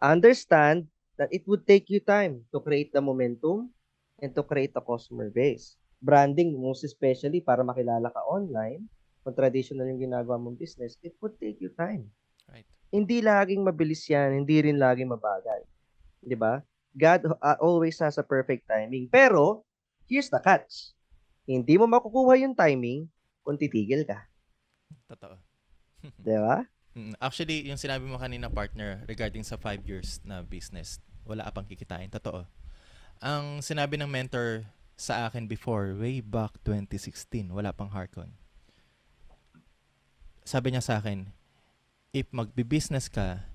[0.00, 0.88] Understand
[1.20, 3.68] that it would take you time to create the momentum
[4.24, 5.76] and to create a customer base.
[6.00, 8.88] Branding, most especially para makilala ka online,
[9.20, 12.08] kung traditional yung ginagawa mong business, it would take you time.
[12.48, 12.64] Right.
[12.88, 15.68] Hindi laging mabilis yan, hindi rin laging mabagal.
[16.20, 16.62] 'Di ba?
[16.94, 19.06] God uh, always has a perfect timing.
[19.06, 19.62] Pero,
[20.10, 20.92] here's the catch.
[21.46, 23.06] Hindi mo makukuha yung timing
[23.46, 24.26] kung titigil ka.
[25.10, 25.36] Totoo.
[26.22, 26.66] 'Di ba?
[26.94, 31.54] Mm, Actually, yung sinabi mo kanina, partner, regarding sa five years na business, wala ka
[31.54, 32.10] pang kikitain.
[32.10, 32.42] Totoo.
[33.22, 34.66] Ang sinabi ng mentor
[34.98, 38.34] sa akin before, way back 2016, wala pang Harcon.
[40.42, 41.30] Sabi niya sa akin,
[42.10, 43.46] if magbi-business ka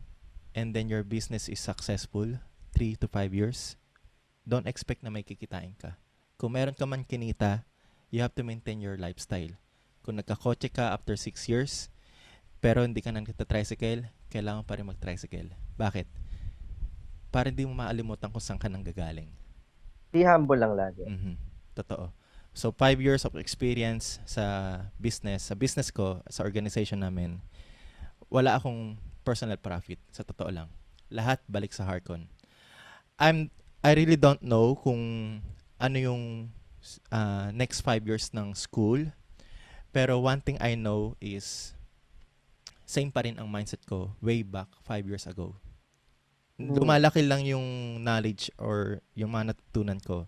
[0.55, 2.39] and then your business is successful,
[2.75, 3.79] 3 to 5 years,
[4.43, 5.95] don't expect na may kikitain ka.
[6.35, 7.63] Kung meron ka man kinita,
[8.11, 9.55] you have to maintain your lifestyle.
[10.03, 11.87] Kung nagkakotse ka after 6 years,
[12.59, 15.55] pero hindi ka nang tricycle, kailangan pa rin mag-tricycle.
[15.79, 16.07] Bakit?
[17.31, 19.31] Para hindi mo maalimutan kung saan ka nang gagaling.
[20.11, 21.07] Be humble lang lagi.
[21.07, 21.35] Mhm.
[21.75, 22.11] Totoo.
[22.55, 27.43] So, five years of experience sa business, sa business ko, sa organization namin,
[28.31, 28.95] wala akong
[29.27, 30.71] personal profit, sa totoo lang.
[31.11, 32.31] Lahat balik sa Harcon.
[33.15, 33.51] I'm,
[33.83, 35.01] I really don't know kung
[35.79, 36.51] ano yung
[37.11, 39.07] uh, next five years ng school,
[39.95, 41.71] pero one thing I know is
[42.85, 45.55] same pa rin ang mindset ko way back five years ago.
[46.59, 46.75] Mm.
[46.75, 50.27] Lumalaki lang yung knowledge or yung mga natutunan ko.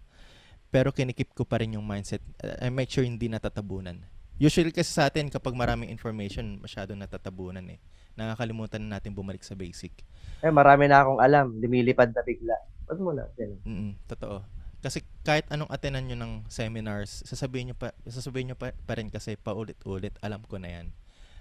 [0.68, 2.20] Pero kinikip ko pa rin yung mindset.
[2.60, 4.04] I make sure hindi natatabunan.
[4.38, 7.80] Usually kasi sa atin, kapag maraming information, masyado natatabunan eh.
[8.20, 10.04] Nakakalimutan na natin bumalik sa basic.
[10.44, 11.56] Eh, marami na akong alam.
[11.58, 12.54] Lumilipad na bigla.
[12.88, 13.28] Wag mo na.
[13.36, 13.60] Ganun.
[13.64, 14.44] Mm totoo.
[14.78, 19.10] Kasi kahit anong atenan nyo ng seminars, sasabihin nyo pa, sasabihin nyo pa, pa rin
[19.10, 20.88] kasi paulit-ulit, alam ko na yan.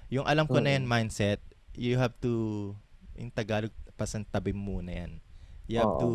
[0.09, 1.39] Yung alam ko na yan mindset,
[1.77, 2.73] you have to,
[3.15, 3.71] in Tagalog,
[4.01, 5.13] pasantabi muna yan.
[5.69, 6.03] You have Oo.
[6.03, 6.11] to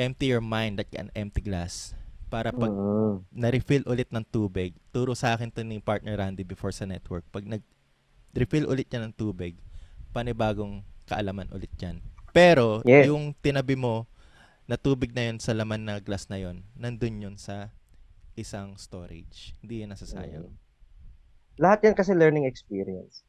[0.00, 1.92] empty your mind like an empty glass
[2.32, 3.28] para pag Mm.
[3.28, 7.44] na-refill ulit ng tubig, turo sa akin to ni partner Randy before sa network, pag
[7.44, 9.60] nag-refill ulit yan ng tubig,
[10.16, 12.00] panibagong kaalaman ulit yan.
[12.32, 13.06] Pero, Yes.
[13.12, 14.08] yung tinabi mo,
[14.72, 17.74] na tubig na yun sa laman na glass na yun, nandun yun sa
[18.38, 19.52] isang storage.
[19.60, 20.48] Hindi yan nasasayang.
[20.48, 20.56] Mm.
[21.60, 23.26] Lahat yan kasi learning experience.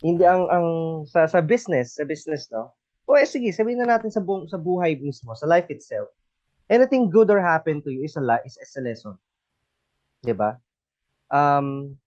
[0.00, 0.68] Hindi ang ang
[1.04, 2.72] sa sa business, sa business no.
[3.04, 6.08] O eh, sige, sabihin na natin sa bu- sa buhay mismo, sa life itself.
[6.66, 9.14] Anything good or happen to you is a li- is, is a lesson.
[10.24, 10.56] 'Di ba?
[11.28, 12.00] Um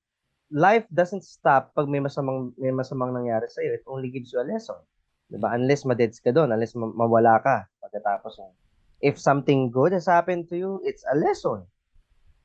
[0.50, 3.78] life doesn't stop pag may masamang may masamang nangyari sa iyo.
[3.78, 4.82] It only gives you a lesson.
[5.30, 5.54] 'Di ba?
[5.54, 8.54] Unless madeds ka doon, unless ma- mawala ka pagkatapos ng
[9.00, 11.64] if something good has happened to you, it's a lesson.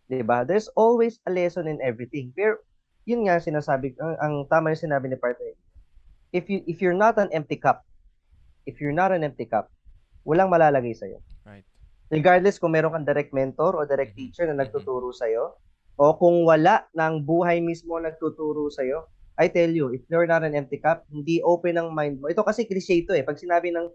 [0.06, 0.44] 'Di ba?
[0.44, 2.30] There's always a lesson in everything.
[2.36, 2.60] Pero
[3.08, 5.56] yun nga sinasabi ang, ang tama yung sinabi ni partner.
[6.34, 7.82] If you if you're not an empty cup,
[8.68, 9.72] if you're not an empty cup,
[10.28, 11.08] walang malalagay sa
[11.44, 11.64] Right.
[12.12, 14.20] Regardless kung meron kang direct mentor o direct Mhm.
[14.20, 14.68] teacher na Mhm.
[14.68, 15.28] nagtuturo sa
[15.94, 18.82] o kung wala ng buhay mismo nagtuturo sa
[19.34, 22.30] I tell you, if you're not an empty cup, hindi open ang mind mo.
[22.30, 23.26] Ito kasi cliche ito eh.
[23.26, 23.90] Pag sinabi ng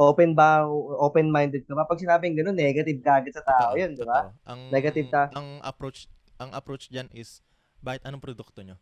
[0.00, 0.64] open ba,
[1.04, 1.84] open-minded ka ba?
[1.84, 4.32] Pag sinabing gano'n, negative agad sa tao Totoo, yun, di ba?
[4.48, 5.22] Ang, Negative ka.
[5.36, 6.08] Ang approach,
[6.40, 7.44] ang approach dyan is,
[7.84, 8.80] bakit anong produkto nyo?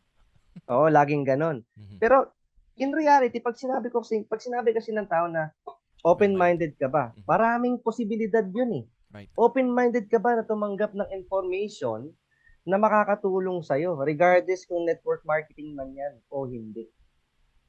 [0.71, 1.65] Oo, laging gano'n.
[1.75, 1.99] Mhm.
[1.99, 2.31] Pero
[2.79, 5.51] in reality, pag sinabi ko pag sinabi kasi ng tao na
[6.07, 7.25] open-minded ka ba, Mhm.
[7.27, 8.87] maraming posibilidad yun eh.
[9.11, 9.31] Right.
[9.35, 12.13] Open-minded ka ba na tumanggap ng information
[12.67, 16.91] na makakatulong sa'yo, regardless kung network marketing man yan o hindi.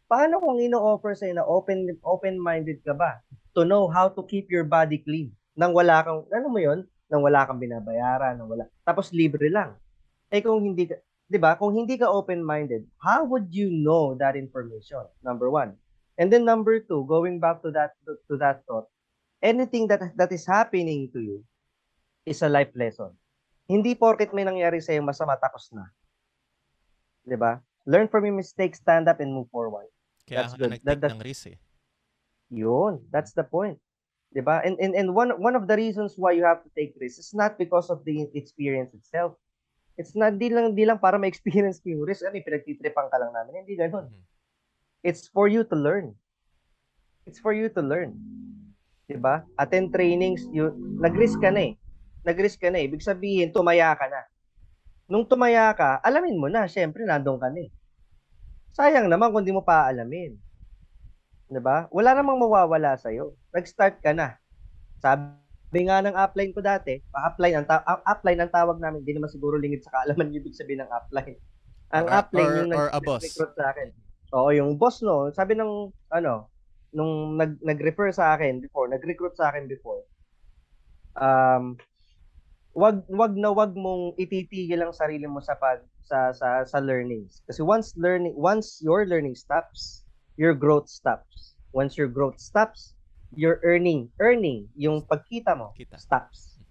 [0.09, 3.21] Paano kung ino-offer sa'yo na open, open-minded ka ba
[3.53, 7.25] to know how to keep your body clean nang wala kang, ano mo yon nang
[7.25, 9.73] wala kang binabayaran, nang wala, tapos libre lang.
[10.29, 11.57] Eh kung hindi ka, 'di ba?
[11.57, 15.01] Kung hindi ka open-minded, how would you know that information?
[15.25, 15.73] Number one.
[16.21, 18.85] And then number two, going back to that to, to that thought,
[19.41, 21.37] anything that that is happening to you
[22.29, 23.17] is a life lesson.
[23.67, 25.91] Hindi porket may nangyari sa masama tapos na.
[27.27, 27.59] 'Di ba?
[27.83, 29.87] Learn from your mistakes, stand up and move forward.
[30.27, 30.71] Kaya That's good.
[30.83, 31.59] That- that- ng risk eh.
[32.51, 33.75] 'Yun, that's the point.
[34.31, 34.63] 'Di ba?
[34.63, 37.35] And and and one one of the reasons why you have to take risks is
[37.35, 39.35] not because of the experience itself.
[39.99, 43.35] It's not di lang di lang para ma-experience mo yung risk, ano, pinagtitripan ka lang
[43.35, 43.65] namin.
[43.65, 44.07] Hindi ganoon.
[44.07, 44.23] Mhm.
[45.03, 46.15] It's for you to learn.
[47.27, 48.15] It's for you to learn.
[49.11, 49.43] 'Di ba?
[49.59, 50.71] Attend trainings, you
[51.03, 51.73] nag-risk ka na eh.
[52.27, 52.91] Nag-risk ka na eh.
[52.91, 54.27] Ibig sabihin, tumaya ka na.
[55.07, 57.71] Nung tumaya ka, alamin mo na, syempre nandoon ka na eh.
[58.75, 60.35] Sayang naman kung di mo pa alamin.
[61.47, 61.87] 'Di ba?
[61.89, 63.33] Wala namang mawawala sa iyo.
[63.55, 64.35] Nag-start ka na.
[64.99, 69.15] Sabi nga ng upline ko dati, pa-upline ang ta- up- upline ang tawag namin, hindi
[69.15, 71.39] naman siguro lingid sa kaalaman yung ibig sabihin ng upline.
[71.95, 73.23] Ang Or- upline or- yung or nag- boss.
[73.31, 73.89] sa akin.
[74.35, 76.51] Oo, yung boss no, sabi ng ano,
[76.91, 80.03] nung nag nag-refer sa akin before, nag-recruit sa akin before.
[81.15, 81.79] Um
[82.77, 87.41] wag wag na wag mong ititigil ang sarili mo sa pag sa sa sa learnings.
[87.49, 90.05] Kasi once learning once your learning stops,
[90.37, 91.57] your growth stops.
[91.73, 92.93] Once your growth stops,
[93.33, 95.97] your earning earning yung pagkita mo Kita.
[95.97, 96.61] stops.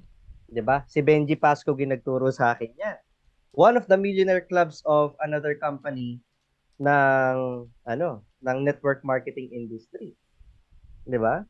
[0.46, 0.86] 'Di ba?
[0.86, 2.98] Si Benji Pasco ginagturo sa akin 'yan.
[3.50, 6.22] One of the millionaire clubs of another company
[6.78, 8.08] ng ano,
[8.46, 10.14] ng network marketing industry.
[11.02, 11.42] 'Di ba?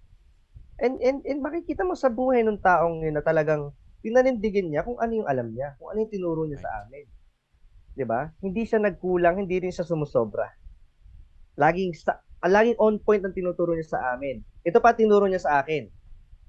[0.80, 3.76] And, and and makikita mo sa buhay ng taong yun na talagang
[4.07, 7.07] pinanindigin niya kung ano yung alam niya, kung ano yung tinuro niya sa amin.
[7.98, 8.30] 'Di ba?
[8.38, 10.46] Hindi siya nagkulang, hindi rin siya sumusobra.
[11.59, 14.44] Laging sa ah, laging on point ang tinuturo niya sa amin.
[14.62, 15.90] Ito pa tinuro niya sa akin.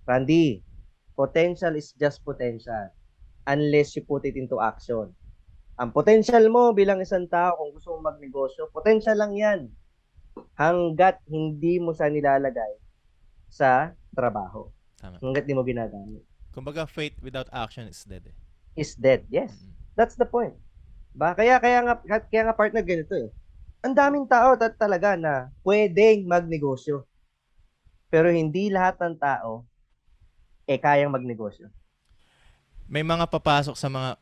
[0.05, 0.61] Randy,
[1.17, 2.93] potential is just potential
[3.49, 5.09] unless you put it into action.
[5.79, 9.59] Ang potential mo bilang isang tao kung gusto mo magnegosyo, potential lang 'yan.
[10.53, 12.77] Hanggat hindi mo siya nilalagay
[13.49, 14.69] sa trabaho.
[14.99, 15.17] Tama.
[15.23, 16.21] Hanggat di mo ginagamit.
[16.57, 18.33] Kumbaga, faith without action is dead eh.
[18.73, 19.29] Is dead.
[19.29, 19.53] Yes.
[19.93, 20.57] That's the point.
[21.13, 21.37] Ba?
[21.37, 23.29] Kaya kaya nga kaya nga partner ganito eh.
[23.85, 27.05] Ang daming tao ta- talaga na pwedeng magnegosyo.
[28.09, 29.69] Pero hindi lahat ng tao
[30.65, 31.69] eh kayang magnegosyo.
[32.89, 34.17] May mga papasok sa mga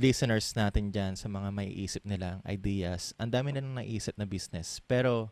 [0.00, 4.26] listeners natin dyan sa mga may isip nilang ideas, ang dami na nang naisip na
[4.26, 4.82] business.
[4.90, 5.30] Pero,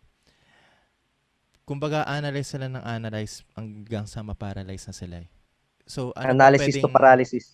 [1.67, 5.17] kumbaga, analyze sila ng analyze hanggang sa maparalyze na sila.
[5.27, 5.42] eh.
[5.85, 7.47] So, ano Analysis to pwedeng- paralysis.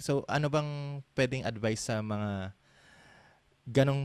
[0.00, 2.56] So, ano bang pwedeng advice sa mga
[3.68, 4.04] ganong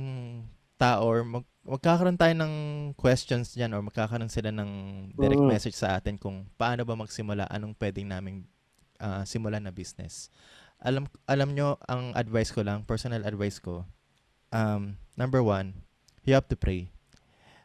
[0.76, 2.54] tao or mag, magkakaroon tayo ng
[3.00, 4.70] questions dyan or magkakaroon sila ng
[5.16, 5.48] direct Mm.
[5.48, 8.44] message sa atin kung paano ba magsimula, anong pwedeng naming
[9.00, 10.28] ah, simulan na business.
[10.80, 13.84] Alam alam nyo, ang advice ko lang, personal advice ko,
[14.52, 15.80] um, number one,
[16.24, 16.92] you have to pray.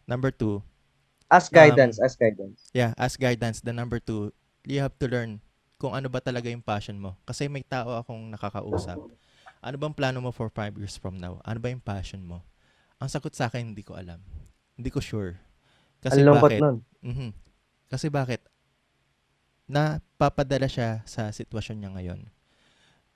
[0.06, 0.62] Number two,
[1.30, 2.66] Ask Um, guidance, ask guidance.
[2.74, 3.62] Yeah, as guidance.
[3.62, 4.34] The number two,
[4.66, 5.38] you have to learn
[5.80, 7.16] kung ano ba talaga yung passion mo.
[7.24, 9.00] Kasi may tao akong nakakausap.
[9.64, 11.40] Ano bang plano mo for five years from now?
[11.40, 12.44] Ano ba yung passion mo?
[13.00, 14.20] Ang sagot sa akin, hindi ko alam.
[14.76, 15.40] Hindi ko sure.
[16.04, 16.60] Kasi Ang bakit?
[16.60, 16.84] nun.
[17.00, 17.32] Mhm.
[17.88, 18.44] Kasi bakit?
[19.64, 22.20] Napapadala siya sa sitwasyon niya ngayon.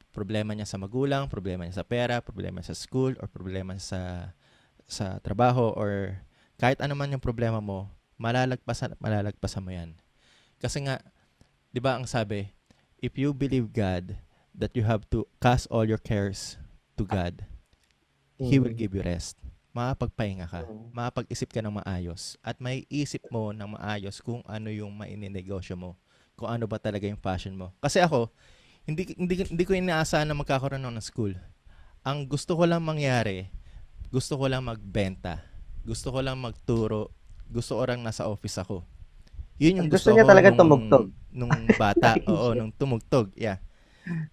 [0.09, 4.33] Problema niya sa magulang, problema niya sa pera, problema sa school, or problema sa
[4.89, 6.17] sa trabaho, or
[6.57, 9.97] kahit ano man yung problema mo, malalagpasan at malalagpasan mo yan.
[10.63, 11.03] Kasi nga,
[11.75, 12.55] di ba ang sabi,
[13.03, 14.15] if you believe God,
[14.55, 16.55] that you have to cast all your cares
[16.95, 17.43] to God,
[18.39, 19.43] He will give you rest.
[19.75, 20.95] Makapagpahinga ka Mhm.
[20.95, 25.99] makapag-isip ka ng maayos at may isip mo ng maayos kung ano yung maininegosyo mo,
[26.39, 27.75] kung ano ba talaga yung passion mo.
[27.83, 28.31] Kasi ako,
[28.87, 31.35] hindi hindi hindi ko inaasahan na magkakaroon ng school.
[32.07, 33.51] Ang gusto ko lang mangyari,
[34.15, 35.43] gusto ko lang magbenta.
[35.83, 37.11] Gusto ko lang magturo.
[37.51, 38.87] Gusto ko lang nasa office ako.
[39.59, 41.07] Yun yung Gusto gusto, niya talaga nung, tumugtog.
[41.31, 42.19] Nung bata.
[42.31, 43.31] Oo, nung tumugtog.
[43.39, 43.63] Yeah.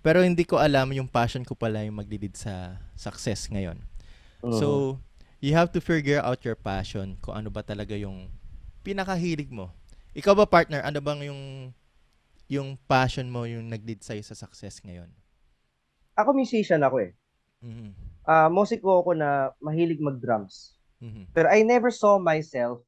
[0.02, 3.80] Pero hindi ko alam yung passion ko pala yung maglilid sa success ngayon.
[4.42, 4.58] Mhm.
[4.58, 4.98] So,
[5.40, 8.30] you have to figure out your passion kung ano ba talaga yung
[8.82, 9.70] pinakahilig mo.
[10.18, 11.42] Ikaw ba partner, ano bang yung
[12.52, 15.08] yung passion mo yung nag-lead sa'yo sa success ngayon?
[16.22, 17.12] ako musician ako eh.
[17.66, 17.92] Mhm.
[18.26, 20.78] Ah, musiko ako na mahilig mag-drums.
[21.02, 21.34] Mhm.
[21.34, 22.86] Pero I never saw myself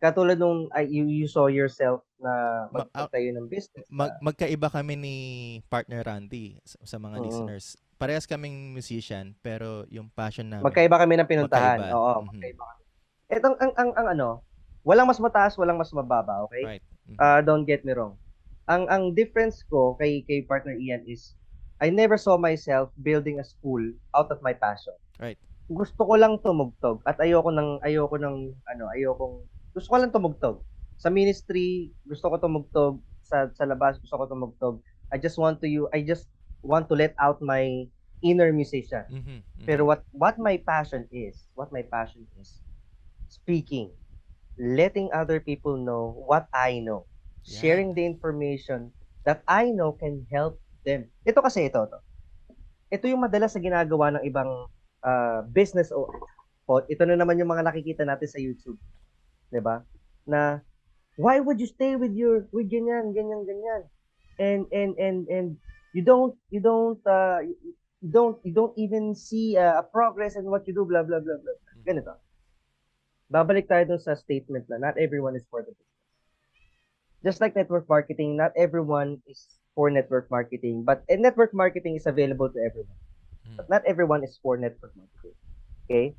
[0.00, 3.84] katulad nung I, you, you saw yourself na Ma- magpatayo ng business.
[3.92, 5.16] Mag, magkaiba kami ni
[5.68, 7.24] partner Randy sa, sa mga Oo.
[7.28, 7.76] listeners.
[8.00, 10.64] Parehas kaming musician, pero yung passion namin.
[10.64, 11.78] magkaiba kami ng pinuntahan.
[11.84, 11.96] Magkaiba.
[12.00, 12.28] Oo, Mhm.
[12.32, 12.82] magkaiba kami.
[13.30, 14.28] Etong ang, ang, ang ano,
[14.82, 16.64] walang mas mataas, walang mas mababa, okay?
[16.64, 16.84] Right.
[17.06, 17.20] Mhm.
[17.20, 18.16] Ah, don't get me wrong.
[18.64, 21.36] Ang ang difference ko kay kay partner Ian is
[21.80, 23.80] I never saw myself building a school
[24.16, 24.94] out of my passion.
[25.16, 25.40] Right.
[25.68, 29.44] Gusto ko lang tumugtog at ayoko nang ayoko nang ano, ayoko
[29.74, 30.62] gusto ko lang tumugtog.
[31.00, 33.00] Sa ministry, gusto ko tumugtog.
[33.24, 34.74] Sa sa labas, gusto ko tumugtog.
[35.10, 36.26] I just want to you I just
[36.60, 37.86] want to let out my
[38.20, 39.06] inner musician.
[39.08, 39.40] Mhm.
[39.40, 39.66] Mhm.
[39.66, 42.60] Pero what what my passion is, what my passion is,
[43.30, 43.90] speaking,
[44.58, 47.08] letting other people know what I know,
[47.48, 47.56] Yan.
[47.56, 48.92] sharing the information
[49.24, 51.08] that I know can help them.
[51.24, 51.98] Ito kasi ito to.
[52.90, 54.68] Ito yung madalas na ginagawa ng ibang
[55.00, 56.12] ah, business o-
[56.86, 58.78] ito na naman yung mga nakikita natin sa YouTube.
[59.50, 59.82] 'Di ba?
[60.26, 60.60] Na
[61.18, 63.82] why would you stay with your with ganyan ganyan ganyan?
[64.40, 65.48] And and and and
[65.92, 70.48] you don't you don't uh, you don't you don't even see uh, a progress in
[70.48, 72.14] what you do blah blah blah blah ganito.
[73.30, 75.98] Babalik tayo dun sa statement na not everyone is for the business.
[77.22, 82.06] Just like network marketing not everyone is for network marketing but and network marketing is
[82.06, 82.98] available to everyone.
[83.46, 83.56] Mhm.
[83.56, 85.36] but not everyone is for network marketing.
[85.86, 86.16] Okay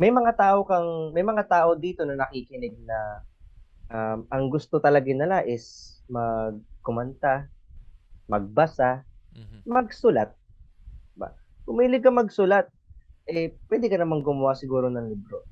[0.00, 2.98] may mga tao kang may mga tao dito na nakikinig na
[3.92, 7.52] um, ang gusto talaga nila is magkumanta
[8.26, 9.62] magbasa Mhm.
[9.62, 10.34] magsulat.
[11.14, 11.30] Ba?
[11.62, 12.66] Kung mahilig ka magsulat,
[13.30, 15.46] eh pwede ka namang gumawa siguro ng libro.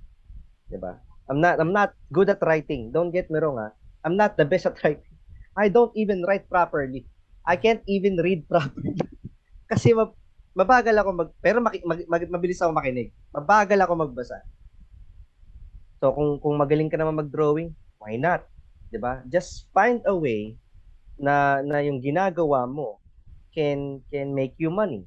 [0.67, 0.99] 'Di ba?
[1.31, 2.91] I'm not I'm not good at writing.
[2.91, 3.71] Don't get me wrong ah.
[4.03, 5.15] I'm not the best at writing.
[5.55, 7.07] I don't even write properly.
[7.47, 8.99] I can't even read properly.
[9.71, 9.95] Kasi
[10.57, 13.11] mabagal ako mag pero maki, mag, mag- mabilis ako makinig.
[13.31, 14.39] Mabagal ako magbasa.
[15.99, 18.47] So kung kung magaling ka naman mag-drawing, why not?
[18.89, 19.21] 'Di ba?
[19.27, 20.55] Just find a way
[21.19, 23.03] na na yung ginagawa mo
[23.51, 25.03] can can make you money.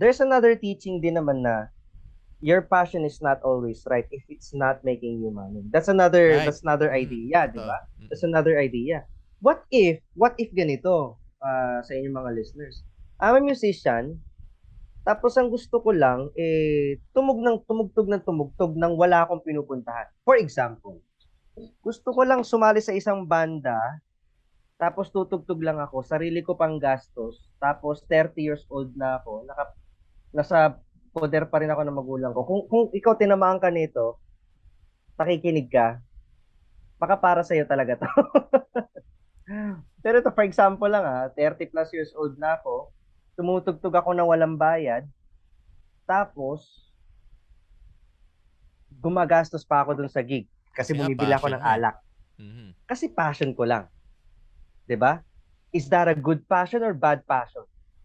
[0.00, 1.68] There's another teaching din naman na
[2.40, 5.64] your passion is not always right if it's not making you money.
[5.68, 6.48] That's another Right.
[6.48, 7.00] that's another Mhm.
[7.04, 7.68] idea, di Ito.
[7.68, 7.78] ba?
[8.00, 8.08] Mhm.
[8.10, 9.04] That's another idea.
[9.44, 12.80] What if what if ganito ah, sa inyong mga listeners?
[13.20, 14.24] I'm a musician,
[15.04, 20.08] tapos ang gusto ko lang eh tumug ng tumugtog ng tumugtog nang wala akong pinupuntahan.
[20.24, 20.98] For example,
[21.84, 23.76] gusto ko lang sumali sa isang banda
[24.74, 29.64] tapos tutugtog lang ako, sarili ko pang gastos, tapos 30 years old na ako, naka,
[30.34, 30.58] nasa
[31.14, 32.42] poder pa rin ako ng magulang ko.
[32.42, 34.18] Kung, kung ikaw tinamaan ka nito,
[35.14, 36.02] nakikinig ka,
[36.98, 38.10] baka para sa'yo talaga to.
[40.04, 42.90] Pero ito, for example lang ha, 30 plus years old na ako,
[43.36, 45.06] tumutugtog ako na walang bayad,
[46.04, 46.92] Tapos,
[48.92, 50.46] gumagastos pa ako dun sa gig.
[50.76, 51.96] Kasi bumibili ako ng alak.
[52.36, 52.76] Mhm.
[52.84, 53.88] Kasi passion ko lang.
[54.84, 55.24] 'Di ba?
[55.74, 57.64] Is that a good passion or bad passion?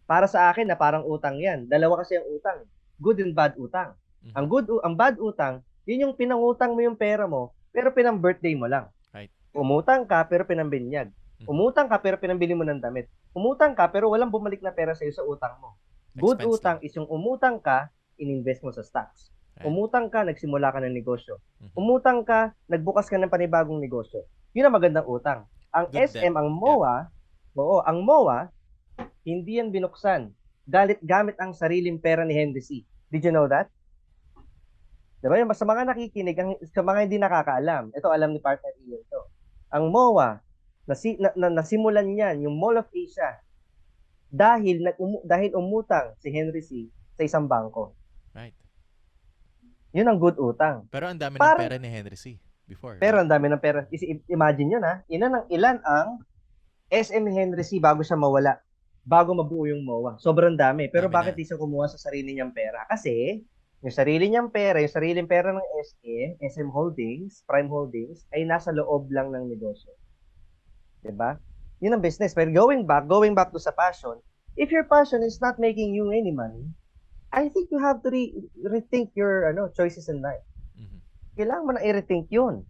[0.09, 1.67] Para sa akin na parang utang 'yan.
[1.67, 2.59] Dalawa kasi ang utang.
[2.99, 3.95] Good and bad utang.
[4.23, 4.33] Mhm.
[4.35, 8.55] Ang good ang bad utang, 'yun yung pinangutang mo yung pera mo, pero pinang birthday
[8.55, 8.87] mo lang.
[9.11, 9.31] Right.
[9.53, 11.11] Umutang ka pero pinambinyag.
[11.43, 11.47] Mhm.
[11.49, 13.09] Umutang ka pero pinambili mo ng damit.
[13.33, 15.77] Umutang ka pero walang bumalik na pera sa iyo sa utang mo.
[16.17, 19.29] Good Expense utang is yung umutang ka, ininvest mo sa stocks.
[19.59, 19.69] Right.
[19.69, 21.37] Umutang ka, nagsimula ka ng negosyo.
[21.61, 21.75] Mhm.
[21.77, 24.25] Umutang ka, nagbukas ka ng panibagong negosyo.
[24.55, 25.39] Yun ang magandang utang.
[25.69, 27.11] Ang Good SM, ang MOA,
[27.53, 28.49] oo, ang MOA,
[29.21, 30.33] hindi yan binuksan.
[30.65, 32.81] Galit gamit ang sariling pera ni Henry C.
[33.09, 33.69] Did you know that?
[35.19, 35.51] Diba yun?
[35.51, 39.21] Sa mga nakikinig, ang, sa mga hindi nakakaalam, ito alam ni partner Ian to.
[39.75, 40.39] Ang MOA,
[40.89, 43.37] nasi, na, na, nasimulan niyan, yung Mall of Asia,
[44.27, 46.89] dahil, nag, umu, dahil umutang si Henry C.
[47.13, 47.93] sa isang bangko.
[48.33, 48.57] Right.
[49.91, 50.85] Yun ang good utang.
[50.89, 52.37] Pero ang dami Parang- ng pera ni Henry C.
[52.69, 53.01] Before.
[53.01, 53.89] Pero ang dami ng pera.
[53.89, 55.01] Is- Imagine yun ha.
[55.09, 56.21] Ilan ang, ilan ang
[56.87, 58.61] SM Henry C bago siya mawala.
[59.01, 60.21] Bago mabuo yung MOA.
[60.21, 60.85] Sobrang dami.
[60.93, 61.37] Pero Dami bakit na.
[61.41, 62.85] di siya kumuha sa sarili niyang pera?
[62.85, 63.41] Kasi
[63.81, 68.69] yung sarili niyang pera, yung sariling pera ng SM, SM Holdings, Prime Holdings, ay nasa
[68.69, 69.89] loob lang ng negosyo.
[71.01, 71.39] 'Di ba?
[71.79, 72.35] Yun ang business.
[72.35, 74.19] Pero going back, going back to sa passion,
[74.59, 76.67] if your passion is not making you any money,
[77.31, 80.43] I think you have to re- rethink your ano choices in life
[80.75, 80.97] Mhm.
[81.37, 82.65] kailangan mo na i-rethink yun.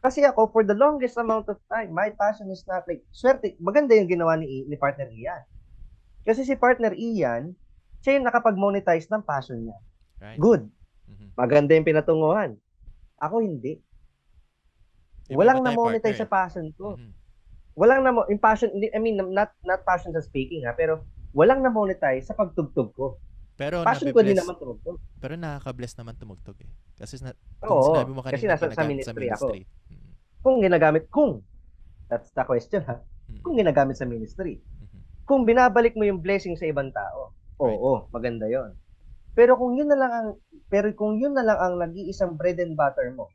[0.00, 3.92] Kasi ako, for the longest amount of time, my passion is not like, swerte, maganda
[3.92, 5.44] yung ginawa ni, ni partner Ian.
[6.24, 7.52] Kasi si partner Ian,
[8.00, 9.76] siya yung nakapag-monetize ng passion niya.
[10.16, 10.40] Right.
[10.40, 10.72] Good.
[11.04, 11.36] Mhm.
[11.36, 12.56] Maganda yung pinatunguhan.
[13.20, 13.76] Ako hindi.
[15.28, 16.32] Iba Walang na-monetize sa partner?
[16.48, 16.96] passion ko.
[16.96, 17.12] Mhm.
[17.80, 21.00] Walang na in passion, I mean, not not passion sa speaking ha, pero
[21.32, 23.16] walang na-monetize sa pagtugtog ko.
[23.56, 24.96] Pero Passion ko din naman tumugtog.
[25.20, 26.68] Pero nakaka-bless naman tumugtog eh.
[26.96, 29.46] Kasi na, Oo, sinabi mo kanina, kasi nasa sa ginagamit ministry ako.
[29.52, 30.10] Mhm.
[30.40, 31.44] Kung ginagamit, kung,
[32.08, 33.40] that's the question ha, Mhm.
[33.44, 34.60] kung ginagamit sa ministry.
[34.60, 35.00] Mhm.
[35.30, 37.30] kung binabalik mo yung blessing sa ibang tao,
[37.62, 38.74] oo, maganda yon.
[39.30, 40.28] Pero kung yun na lang ang
[40.66, 43.30] pero kung yun na lang ang nag-iisang bread and butter mo,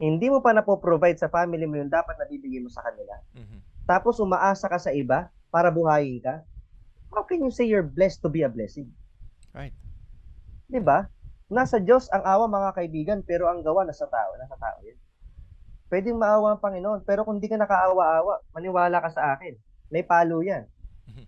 [0.00, 3.20] hindi mo pa napo-provide sa family mo yung dapat na bibigay mo sa kanila.
[3.36, 3.58] Mhm.
[3.84, 6.40] Tapos umaasa ka sa iba para buhayin ka.
[7.12, 8.88] How can you say you're blessed to be a blessing?
[9.52, 9.76] Right.
[10.70, 11.10] 'Di ba?
[11.50, 14.96] Nasa Diyos ang awa mga kaibigan, pero ang gawa nasa tao, nasa tao 'yan.
[15.90, 19.58] Pwedeng maawa ang Panginoon, pero kung di ka nakaawa-awa, maniwala ka sa akin.
[19.90, 20.64] May palo 'yan.
[21.10, 21.26] Mhm.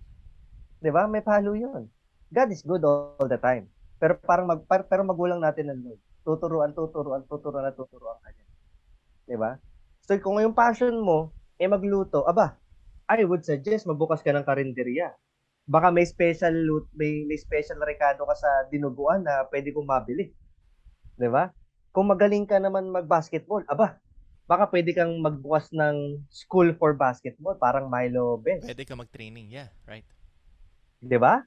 [0.80, 1.10] 'Di ba?
[1.10, 1.90] May palo 'yun.
[2.30, 3.66] God is good all the time.
[3.98, 6.00] Pero parang mag par- pero magulang natin ng Lord.
[6.22, 8.46] Tuturuan, tuturuan, tuturuan tuturuan ka niya.
[9.26, 9.58] 'Di ba?
[10.02, 12.58] So kung yung passion mo eh magluto, aba,
[13.06, 15.14] I would suggest magbukas ka ng karinderya.
[15.62, 20.34] Baka may special lut, may, may special rekado ka sa dinuguan na pwede kong mabili.
[21.14, 21.54] 'Di ba?
[21.92, 24.00] Kung magaling ka naman mag-basketball, aba,
[24.48, 28.64] baka pwede kang magbukas ng school for basketball, parang Milo Benz.
[28.64, 29.52] Pwede ka mag-training.
[29.52, 30.08] Yeah, right.
[31.02, 31.42] 'di ba?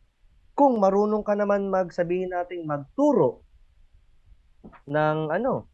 [0.56, 3.44] Kung marunong ka naman magsabihin nating magturo
[4.88, 5.68] ng ano,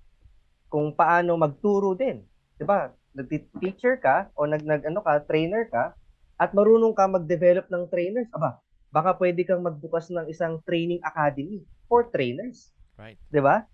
[0.72, 2.24] kung paano magturo din,
[2.56, 2.96] 'di ba?
[3.12, 5.92] Nag-teacher ka o nag, nag ano ka, trainer ka
[6.40, 11.62] at marunong ka mag-develop ng trainers, aba, baka pwede kang magbukas ng isang training academy
[11.92, 13.20] for trainers, Right.
[13.28, 13.68] 'di ba?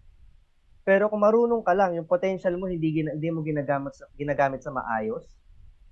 [0.88, 4.66] Pero kung marunong ka lang, yung potential mo hindi gina, hindi mo ginagamit sa ginagamit
[4.66, 5.38] sa maayos,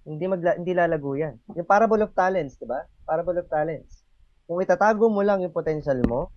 [0.08, 1.38] hindi magla, hindi lalago 'yan.
[1.54, 2.82] Yung parable of talents, 'di ba?
[3.06, 4.02] Parable of talents.
[4.50, 6.34] Kung itatago mo lang yung potential mo,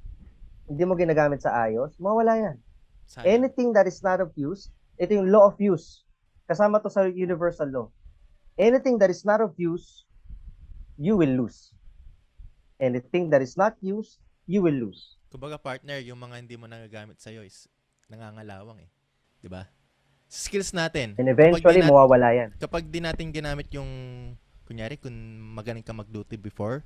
[0.69, 2.57] hindi mo ginagamit sa ayos, mawala 'yan.
[3.09, 3.25] Sayang.
[3.41, 4.69] Anything that is not of use,
[5.01, 6.05] ito yung law of use.
[6.45, 7.87] Kasama to sa universal law.
[8.61, 10.05] Anything that is not of use,
[11.01, 11.73] you will lose.
[12.77, 15.17] Anything that is not used, you will lose.
[15.33, 17.67] Kumbaga partner, yung mga hindi mo nagagamit sa'yo is
[18.09, 18.91] nangangalawang eh.
[19.41, 19.69] 'Di ba?
[20.29, 21.17] Skills natin.
[21.17, 22.49] And eventually, Kapag di mawawala yan.
[22.61, 23.89] kapag di natin ginamit yung
[24.69, 25.13] kunyari kung
[25.57, 26.85] magaling ka magluto before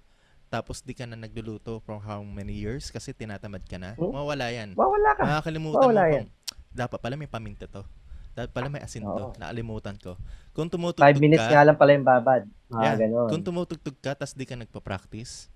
[0.53, 4.13] tapos di ka na nagluluto for how many years kasi tinatamad ka na, Hmm?
[4.13, 4.77] mawawala yan.
[4.77, 5.23] Mawawala ka.
[5.25, 6.13] Makakalimutan Mawala mo yan.
[6.21, 6.29] kung
[6.71, 7.81] dapat pala may paminta to.
[8.33, 9.13] Dapat pala may asin to.
[9.27, 9.33] Oo.
[9.35, 10.21] Naalimutan ko.
[10.53, 12.43] Kung tumutugtog Five minutes ka, nga lang pala yung babad.
[12.69, 12.97] Mga Yeah.
[12.99, 13.29] ganon.
[13.29, 15.49] kung tumutugtog ka tapos di ka nagpa-practice,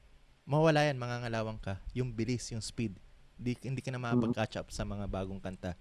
[0.44, 1.76] mawala yan, mangangalawang ka.
[1.92, 2.96] Yung bilis, yung speed.
[3.34, 5.76] Di, hindi ka na makapag-catch up sa mga bagong kanta.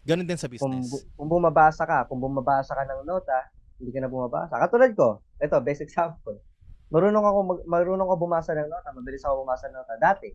[0.00, 0.86] Ganon din sa kung, business.
[0.86, 4.58] bu- kung bumabasa ka, kung bumabasa ka ng nota, hindi ka na bumabasa.
[4.60, 6.38] Katulad ko, ito, best example.
[6.88, 9.94] Marunong ako, mag, marunong ako bumasa ng nota, mabilis ako bumasa ng nota.
[9.96, 10.28] Dati,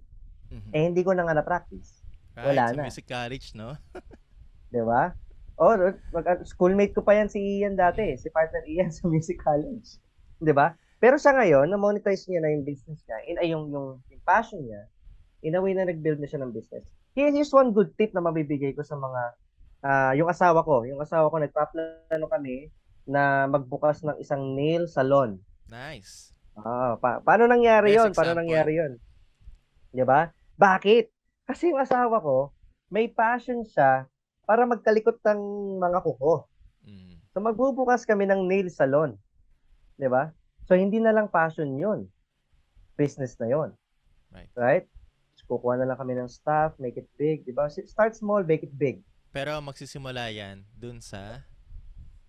[0.49, 0.69] Mhm.
[0.71, 2.01] eh hindi ko na nga na-practice.
[2.33, 2.83] Right, wala sa na.
[2.83, 3.77] music college, no?
[4.73, 5.13] Di ba?
[5.55, 5.75] O,
[6.09, 9.99] mag, schoolmate ko pa yan si Ian dati, si partner Ian sa music college.
[10.37, 10.71] Di ba?
[10.97, 14.59] Pero sa ngayon, na-monetize niya na yung business niya, in, ay yung, yung, yung passion
[14.59, 14.83] niya,
[15.41, 16.83] in a way na nag-build na siya ng business.
[17.13, 19.21] Here- Here's one good tip na mabibigay ko sa mga,
[19.81, 20.83] ah, yung asawa ko.
[20.83, 22.67] Yung asawa ko, nagpaplano kami
[23.05, 25.39] na magbukas ng isang nail salon.
[25.65, 26.35] Nice.
[26.63, 28.09] Ah, pa- paano nangyari Best 'yon?
[28.11, 28.41] Paano example.
[28.43, 28.91] nangyari 'yon?
[29.95, 30.29] 'Di ba?
[30.59, 31.05] Bakit?
[31.49, 32.53] Kasi yung asawa ko,
[32.93, 34.05] may passion siya
[34.45, 35.41] para magkalikot ng
[35.81, 36.45] mga kuko.
[36.85, 37.21] Mm.
[37.33, 39.15] So magbubukas kami ng nail salon.
[39.97, 40.33] 'Di ba?
[40.67, 42.05] So hindi na lang passion 'yon.
[42.99, 43.69] Business na 'yon.
[44.29, 44.51] Right.
[44.53, 44.85] Right?
[45.39, 47.65] So, kukuha na lang kami ng staff, make it big, 'di ba?
[47.71, 49.01] Start small, make it big.
[49.31, 51.45] Pero magsisimula yan dun sa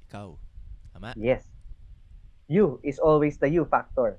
[0.09, 0.37] ikaw.
[0.95, 1.13] Tama?
[1.17, 1.45] Yes.
[2.51, 4.19] You is always the you factor.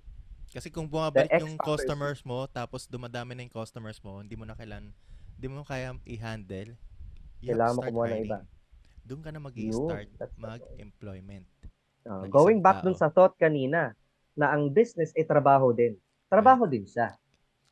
[0.55, 4.55] Kasi kung bumabalik yung customers mo, tapos dumadami na yung customers mo, hindi mo na
[4.55, 4.95] kailan,
[5.36, 6.79] hindi mo kaya i-handle,
[7.43, 8.39] you Kailangan mo kumuha ng iba.
[9.03, 10.11] Doon ka na point.
[10.39, 11.47] mag-employment.
[12.07, 13.03] Ng going back dun tao.
[13.03, 13.91] sa thought kanina
[14.32, 15.99] na ang business ay trabaho din.
[16.32, 17.11] Trabaho din siya.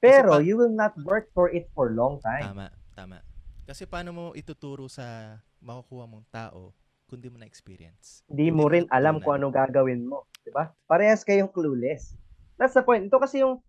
[0.04, 2.52] Pero pa- you will not work for it for long time.
[2.52, 2.68] Tama,
[3.00, 3.18] tama.
[3.64, 6.76] Kasi paano mo ituturo sa makukuha mong tao
[7.08, 8.28] kung di mo na-experience?
[8.28, 10.72] Hindi Hindi mo rin alam kung anong gagawin mo, 'di ba?
[10.88, 12.16] Parehas kayong clueless.
[12.60, 13.08] That's the point.
[13.08, 13.60] Ito kasi yung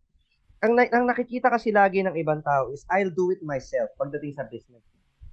[0.60, 4.36] ang, na- ang nakikita kasi lagi ng ibang tao is I'll do it myself pagdating
[4.36, 4.84] sa business.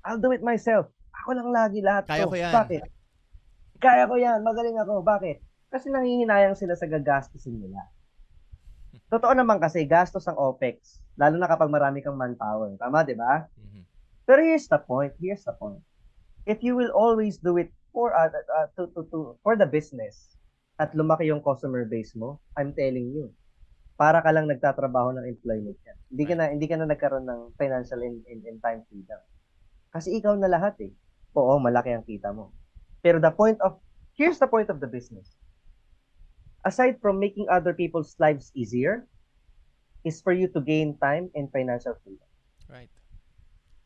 [0.08, 0.88] I'll do it myself.
[1.24, 2.32] Ako lang lagi lahat Kaya to.
[2.32, 2.54] ko yan.
[2.54, 2.84] Bakit?
[3.84, 4.40] Kaya ko yan.
[4.46, 5.04] Magaling ako.
[5.04, 5.44] Bakit?
[5.68, 7.84] Kasi nangihinayang sila sa gagastusin nila.
[9.12, 12.72] Totoo naman kasi gastos ang OPEX, lalo na kapag marami kang manpower.
[12.80, 13.52] Tama, 'di ba?
[13.60, 13.84] Mhm.
[14.24, 15.12] Pero here's the point.
[15.20, 15.84] Here's the point.
[16.48, 20.37] If you will always do it for uh, uh, to, to, to, for the business
[20.78, 23.34] at lumaki yung customer base mo, I'm telling you,
[23.97, 25.97] para ka lang nagtatrabaho ng employment yan.
[26.13, 29.21] Hindi ka na hindi ka na nagkaroon ng financial and, and, and time freedom.
[29.89, 30.93] Kasi ikaw na lahat eh.
[31.34, 32.53] Oo, malaki ang kita mo.
[33.01, 33.82] Pero the point of
[34.13, 35.34] here's the point of the business.
[36.61, 39.09] Aside from making other people's lives easier,
[40.07, 42.30] is for you to gain time and financial freedom.
[42.71, 42.91] Right.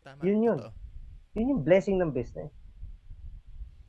[0.05, 0.21] Tama.
[0.21, 0.59] Yun yun.
[0.61, 0.73] totoo.
[1.33, 2.51] Yun yung blessing ng business.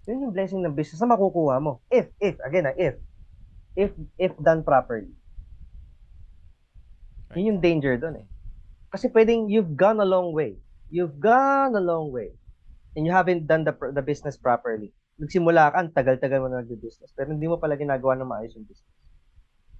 [0.06, 1.78] Yun yung blessing ng business na makukuha mo.
[1.86, 2.98] If, if, again, ah, if,
[3.78, 5.14] if, if done properly.
[7.30, 7.38] Right.
[7.38, 8.26] Yun yung danger doon eh.
[8.90, 10.58] Kasi pwedeng you've gone a long way.
[10.92, 12.34] You've gone a long way.
[12.92, 14.92] And you haven't done the, the business properly.
[15.16, 17.14] Nagsimula ka, ang tagal-tagal mo na nag-business.
[17.16, 18.92] Pero hindi mo pala ginagawa ng maayos yung business.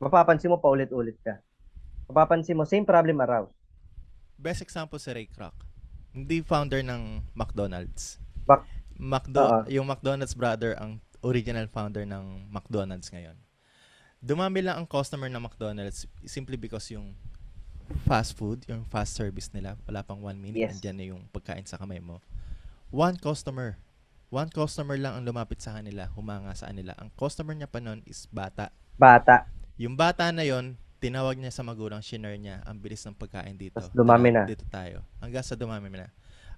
[0.00, 1.42] Mapapansin mo paulit-ulit ka.
[2.08, 3.52] Mapapansin mo, same problem arouse.
[4.38, 5.54] Best example si Ray Kroc.
[6.16, 8.18] Hindi founder ng McDonald's.
[8.48, 8.66] Mac-
[9.02, 9.60] McDo- Oo.
[9.66, 13.34] yung McDonald's brother ang original founder ng McDonald's ngayon.
[14.22, 17.18] Dumami lang ang customer ng McDonald's simply because yung
[18.06, 20.78] fast food, yung fast service nila, wala pang one minute, Yes.
[20.78, 22.22] andyan na yung pagkain sa kamay mo.
[22.94, 23.74] One customer.
[24.30, 26.94] One customer lang ang lumapit sa kanila, humanga sa kanila.
[26.96, 28.70] Ang customer niya pa nun is bata.
[28.96, 29.50] Bata.
[29.76, 33.82] Yung bata na yon tinawag niya sa magulang, shinare niya, ang bilis ng pagkain dito.
[33.82, 34.46] Tas dumami na.
[34.46, 35.02] Dito tayo.
[35.18, 36.08] Hanggang sa dumami na.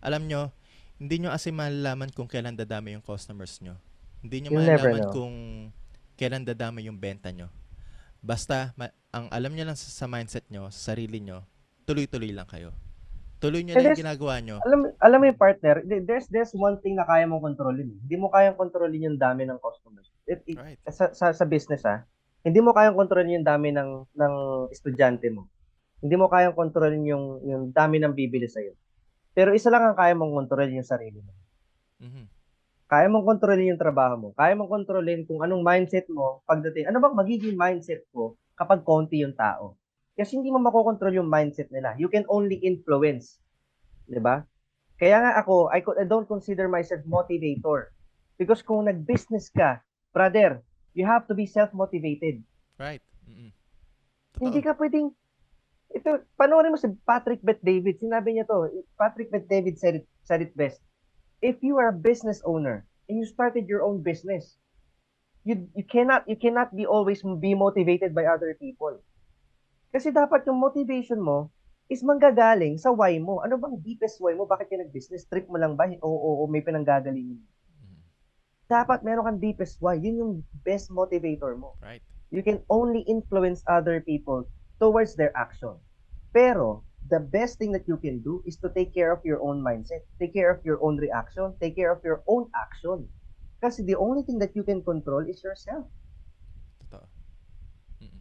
[0.04, 0.52] Alam nyo,
[0.98, 3.74] hindi nyo kasi malalaman kung kailan dadami yung customers nyo.
[4.22, 5.34] Hindi nyo You'll malalaman kung
[6.14, 7.50] kailan dadami yung benta nyo.
[8.24, 11.44] Basta, ma- ang alam nyo lang sa, sa mindset nyo, sa sarili nyo,
[11.84, 12.72] tuloy-tuloy lang kayo.
[13.42, 14.56] Tuloy nyo lang yung ginagawa nyo.
[14.64, 17.92] alam alam mo yung partner, th- there's there's one thing na kaya mong kontrolin.
[17.92, 20.08] Hindi mo kayang kontrolin yung dami ng customers.
[20.24, 20.80] It, it- Right.
[20.88, 22.08] sa, sa sa business ah,
[22.40, 24.34] hindi mo kayang kontrolin yung dami ng ng
[24.72, 25.44] estudyante mo.
[26.00, 28.64] Hindi mo kayang kontrolin yung yung dami ng bibili sa
[29.34, 31.32] Pero isa lang ang kaya mong kontrolin yung sarili mo.
[32.00, 32.24] Mhm.
[32.86, 34.28] Kaya mong kontrolin yung trabaho mo.
[34.38, 36.86] Kaya mong kontrolin kung anong mindset mo pagdating.
[36.86, 39.74] Ano bang magiging mindset ko kapag konti yung tao?
[40.14, 41.98] Kasi hindi mo makokontrol yung mindset nila.
[41.98, 43.42] You can only influence.
[44.06, 44.46] 'Di ba?
[44.94, 47.90] Kaya nga ako, I, I don't consider myself motivator.
[48.38, 49.82] Because kung nag-business ka,
[50.14, 50.62] brother,
[50.94, 52.38] you have to be self-motivated.
[52.78, 53.02] Right.
[53.26, 53.50] Mhm.
[54.38, 55.10] Hindi ka pwedeng
[55.94, 58.02] ito, panoorin mo si Patrick Bet David.
[58.02, 58.66] Sinabi niya to.
[58.98, 60.82] Patrick Bet David said it, said it best.
[61.38, 64.58] If you are a business owner and you started your own business,
[65.44, 68.98] you you cannot you cannot be always be motivated by other people.
[69.94, 71.54] Kasi dapat yung motivation mo
[71.86, 73.44] is manggagaling sa why mo.
[73.44, 74.48] Ano bang deepest why mo?
[74.48, 75.28] Bakit ka nag-business?
[75.28, 75.86] Trip mo lang ba?
[76.00, 77.38] O, o, o may pinanggagaling mo.
[77.38, 77.96] Mhm.
[78.66, 79.94] Dapat meron kang deepest why.
[80.00, 80.32] Yun yung
[80.64, 82.00] best motivator mo Right.
[82.32, 84.48] you can only influence other people
[84.80, 85.78] towards their action.
[86.34, 89.60] Pero, the best thing that you can do is to take care of your own
[89.60, 93.06] mindset, take care of your own reaction, take care of your own action.
[93.60, 95.88] Kasi the only thing that you can control is yourself.
[96.84, 97.06] Totoo.
[98.00, 98.20] Mhm.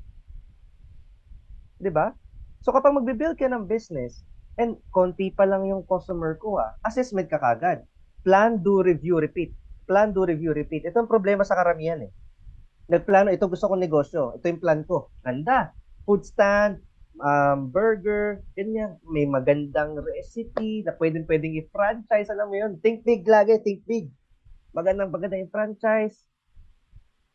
[1.80, 2.16] 'Di ba?
[2.64, 4.24] So kapag magbe-build ka ng business,
[4.56, 7.84] and konti pa lang yung customer ko ah, assessment ka kagad.
[8.24, 9.52] Plan, do, review, repeat.
[9.84, 10.88] Plan, do, review, repeat.
[10.88, 12.12] Ito ang problema sa karamihan eh.
[12.88, 14.40] Nagplano, ito gusto kong negosyo.
[14.40, 15.12] Ito yung plan ko.
[15.20, 15.76] Ganda.
[16.04, 16.84] Food stand,
[17.20, 19.00] um, burger, ganyan.
[19.08, 22.28] May magandang recipe na pwedeng pwedeng i-franchise.
[22.32, 22.72] Alam mo yun?
[22.84, 24.12] Think big lagi, think big.
[24.74, 26.18] Magandang magandang i-franchise.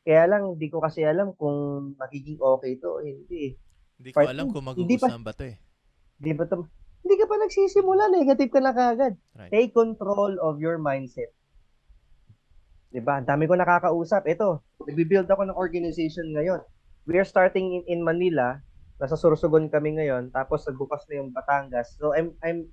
[0.05, 3.57] Kaya lang, hindi ko kasi alam kung magiging okay to o hindi.
[4.01, 5.57] Hindi ko Part alam two, kung hindi pa- magugustuhan ba to eh.
[6.19, 6.65] Di ba to?
[7.05, 9.15] Hindi ka pa nagsisimula, negative ka na kagad.
[9.37, 9.53] Right.
[9.53, 11.31] Take control of your mindset.
[12.89, 13.21] 'Di ba?
[13.21, 14.25] Ang dami ko nakakausap.
[14.25, 16.65] Ito, nagbi-build ako ng organization ngayon.
[17.09, 18.61] We are starting in, in Manila.
[19.01, 21.97] Nasa Sorsogon kami ngayon, tapos nagbukas na yung Batangas.
[21.97, 22.69] So I'm I'm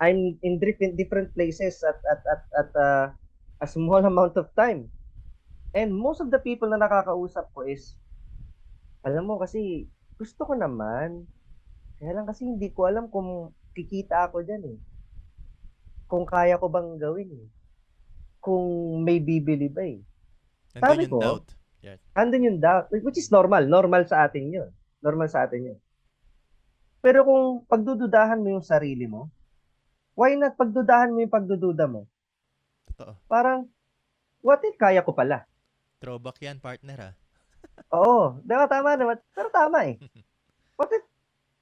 [0.00, 3.06] I'm in different different places at at at at uh,
[3.60, 4.88] a small amount of time.
[5.76, 8.00] And most of the people na nakakausap ko is
[9.04, 9.84] alam mo kasi
[10.16, 11.28] gusto ko naman.
[12.00, 14.78] Kaya lang kasi hindi ko alam kung kikita ako diyan eh.
[16.08, 17.46] Kung kaya ko bang gawin eh.
[18.40, 18.64] Kung
[19.04, 20.00] may bibili ba eh.
[20.78, 21.46] Nandun Sabi ko, doubt.
[22.16, 23.68] Andun yung doubt, which is normal.
[23.68, 24.70] Normal sa atin yun.
[25.04, 25.78] Normal sa atin yun.
[27.04, 29.28] Pero kung pagdududahan mo yung sarili mo,
[30.16, 32.08] why not pagdudahan mo yung pagdududa mo?
[32.88, 33.12] Totoo.
[33.28, 33.68] Parang,
[34.40, 35.44] what if kaya ko pala?
[36.00, 37.14] Throwback yan, partner ah.
[38.00, 39.20] Oo, diba tama naman.
[39.36, 40.00] Pero tama eh.
[40.80, 41.06] What if,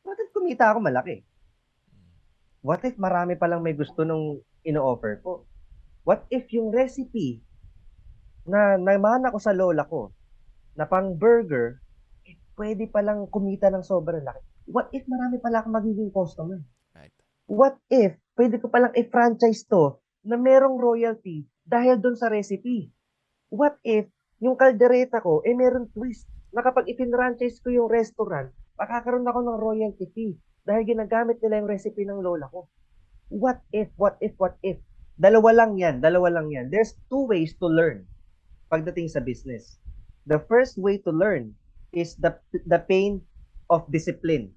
[0.00, 1.20] what if kumita ako malaki?
[2.64, 5.44] What if marami palang may gusto nung ino-offer ko?
[6.08, 7.44] What if yung recipe
[8.42, 10.10] na naman ako sa lola ko
[10.74, 11.78] na pang burger,
[12.26, 14.42] eh, pwede palang kumita ng sobrang laki.
[14.66, 16.58] What if marami pala akong magiging customer?
[16.96, 17.12] Right.
[17.46, 22.90] What if pwede ko palang i-franchise to na merong royalty dahil doon sa recipe?
[23.52, 24.08] What if
[24.42, 29.58] yung kaldereta ko, eh meron twist na kapag ipin-franchise ko yung restaurant, makakaroon ako ng
[29.60, 30.34] royalty fee
[30.66, 32.66] dahil ginagamit nila yung recipe ng lola ko.
[33.30, 34.82] What if, what if, what if?
[35.14, 36.74] Dalawa lang yan, dalawa lang yan.
[36.74, 38.08] There's two ways to learn
[38.72, 39.76] pagdating sa business.
[40.24, 41.52] The first way to learn
[41.92, 42.32] is the
[42.64, 43.20] the pain
[43.68, 44.48] of discipline.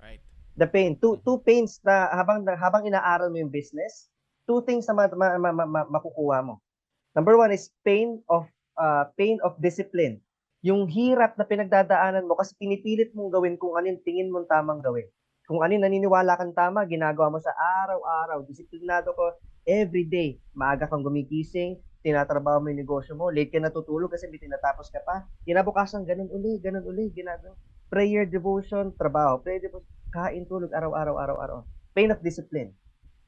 [0.00, 0.24] Right.
[0.56, 4.08] The pain, two two pains na habang habang inaaral mo yung business,
[4.48, 6.64] two things na ma, ma, ma, ma, ma, makukuha mo.
[7.12, 8.48] Number one is pain of
[8.80, 10.24] uh, pain of discipline.
[10.64, 15.08] Yung hirap na pinagdadaanan mo kasi pinipilit mong gawin kung anong tingin mong tamang gawin.
[15.48, 17.50] Kung ano yung naniniwala kang tama, ginagawa mo sa
[17.82, 18.46] araw-araw.
[18.46, 19.34] Disiplinado ko
[19.66, 20.38] every day.
[20.54, 25.00] Maaga kang gumigising, tinatrabaho mo yung negosyo mo, late ka natutulog kasi may tinatapos ka
[25.04, 25.28] pa.
[25.44, 27.54] Kinabukasan, ganun uli, ganun uli, ginagawa.
[27.92, 29.36] Prayer, devotion, trabaho.
[29.42, 31.58] Prayer, devotion, kain, tulog, araw-araw, araw-araw.
[31.92, 32.72] Pain of discipline.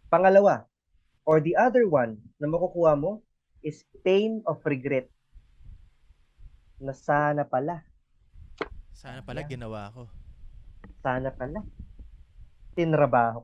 [0.08, 0.64] Pangalawa,
[1.24, 3.20] or the other one na makukuha mo
[3.62, 5.08] is pain of regret.
[6.82, 7.86] Na sana pala,
[8.92, 9.58] Sana pala Ayan.
[9.58, 10.06] ginawa ko.
[11.02, 11.66] sana pala.
[12.78, 13.42] Tinrabaho.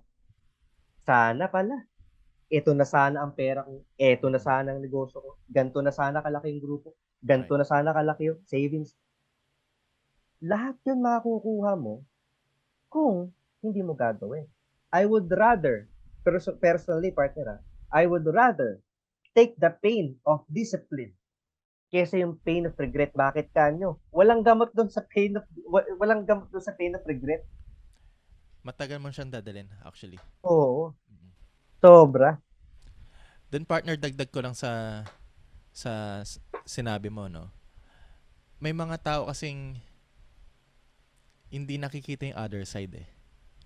[1.02, 1.82] Sana pala.
[2.48, 3.84] Ito na sana ang pera ko.
[4.00, 5.30] Ito na sana ang negosyo ko.
[5.48, 6.96] Ganto na sana kalaki yung grupo.
[7.20, 8.96] Ganto na sana kalaki yung savings.
[10.40, 12.08] Lahat yun makukuha mo
[12.88, 14.48] kung hindi mo gagawin.
[14.88, 15.90] I would rather,
[16.24, 17.60] pers- personally partner, ah,
[17.92, 18.80] I would rather
[19.36, 21.12] take the pain of discipline
[21.88, 23.12] kesa yung pain of regret.
[23.16, 23.96] Bakit kanyo?
[24.12, 27.44] Walang gamot doon sa pain of wa- walang gamot doon sa pain of regret.
[28.60, 30.20] Matagal mo siyang dadalhin, actually.
[30.44, 30.92] Oo.
[31.78, 31.86] Mm.
[31.86, 32.38] Sobra.
[33.50, 35.02] Then partner, dagdag ko lang sa
[35.72, 36.22] sa
[36.66, 37.48] sinabi mo, no?
[38.58, 39.78] May mga tao kasing
[41.48, 43.08] hindi nakikita yung other side eh.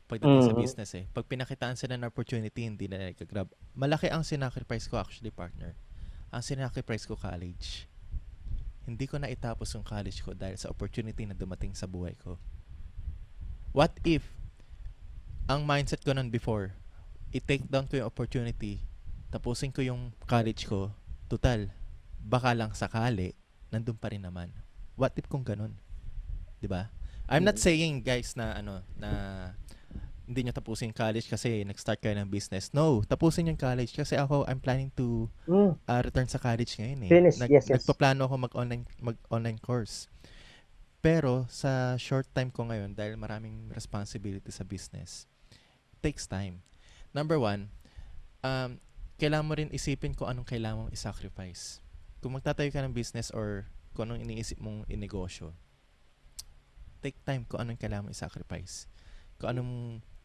[0.07, 0.61] Pagdating sa Mhm.
[0.61, 1.09] business eh.
[1.11, 3.49] Pag pinakitaan sila ng opportunity, hindi na nag-grab.
[3.73, 5.75] Malaki ang sinacrifice ko actually, partner.
[6.31, 7.89] Ang sinacrifice ko college.
[8.85, 12.37] Hindi ko na itapos yung college ko dahil sa opportunity na dumating sa buhay ko.
[13.73, 14.37] What if
[15.49, 16.77] ang mindset ko nun before,
[17.33, 18.85] i-take down ko yung opportunity,
[19.33, 20.93] tapusin ko yung college ko,
[21.27, 21.73] total,
[22.21, 23.33] baka lang sakali,
[23.73, 24.53] nandun pa rin naman.
[24.95, 25.73] What if kung ganun?
[26.61, 26.93] 'Di ba?
[27.27, 27.65] I'm not Mhm.
[27.65, 29.11] saying guys na ano na
[30.29, 32.71] hindi nyo tapusin yung college kasi nag-start kayo ng business.
[32.71, 35.75] No, tapusin yung college kasi ako I'm planning to Mm.
[35.75, 37.11] uh, return sa college ngayon eh.
[37.11, 37.83] Finish, yes, yes.
[37.83, 40.07] Nagpaplano ako mag-online mag-online course.
[41.03, 45.27] Pero sa short time ko ngayon dahil maraming responsibility sa business,
[45.99, 46.63] takes time.
[47.13, 47.69] Number one,
[48.41, 48.81] um,
[49.21, 51.85] kailangan mo rin isipin kung anong kailangan mong i-sacrifice.
[52.25, 55.53] Kung magtatayo ka ng business or kung anong iniisip mong inegosyo,
[57.05, 58.89] take time kung anong kailangan mong i-sacrifice.
[59.37, 59.73] Kung anong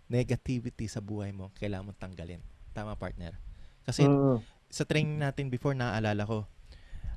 [0.07, 2.41] negativity sa buhay mo kailangan mong tanggalin.
[2.71, 3.35] Tama, partner?
[3.83, 4.39] Kasi Mm.
[4.71, 6.47] sa training natin before, naaalala ko,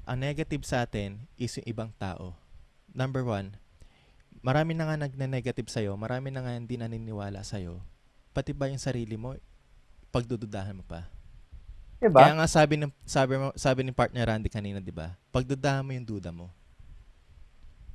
[0.07, 2.35] ang negative sa atin is yung ibang tao.
[2.91, 3.55] Number one,
[4.43, 7.79] marami na nga nagne-negative sa'yo, marami na nga hindi naniniwala sa'yo,
[8.35, 9.39] pati ba yung sarili mo,
[10.11, 11.07] pagdududahan mo pa.
[12.01, 12.21] Diba?
[12.23, 15.15] Kaya nga sabi ng sabi mo, sabi ni partner Randy kanina, 'di ba?
[15.31, 16.49] Pagdudahan mo yung duda mo.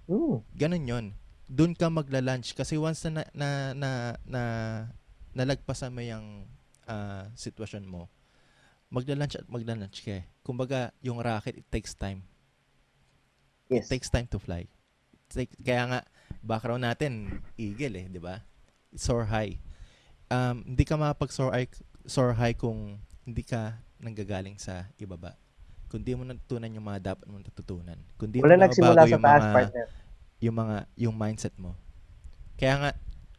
[0.05, 0.38] Mm.
[0.53, 1.05] Ganun 'yon.
[1.45, 3.89] doon ka magla-lunch kasi once na na na,
[4.26, 4.41] na
[5.38, 6.49] nalagpasan mo yung
[6.89, 8.09] ah, sitwasyon mo,
[8.89, 10.22] magla-lunch at magla-lunch ka.
[10.22, 10.24] eh.
[10.45, 12.22] Kumbaga, yung rocket, it takes time.
[13.70, 13.89] Yes.
[13.89, 14.70] It takes time to fly.
[15.30, 15.99] Take- kaya nga,
[16.45, 18.45] background natin, eagle eh, di ba?
[18.93, 19.57] Soar high.
[20.30, 21.70] Um, hindi ka makapag-soar high,
[22.06, 25.34] soar high kung hindi ka nanggagaling sa ibaba.
[25.89, 27.97] Kung di mo natutunan yung mga dapat mo natutunan.
[28.18, 29.86] Kung di Wala mo nagsimula sa yung taas, mga, partner.
[30.41, 31.74] yung mga, yung mindset mo.
[32.58, 32.89] Kaya nga,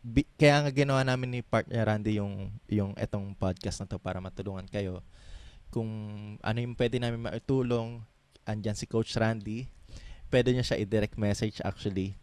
[0.02, 4.22] bi- kaya nga ginawa namin ni partner Randy yung, yung etong podcast na to para
[4.22, 5.02] matulungan kayo.
[5.70, 5.90] Kung
[6.40, 8.00] ano yung pwede namin maitulong,
[8.46, 9.66] andyan si Coach Randy.
[10.30, 12.14] Pwede nyo siya i-direct message actually.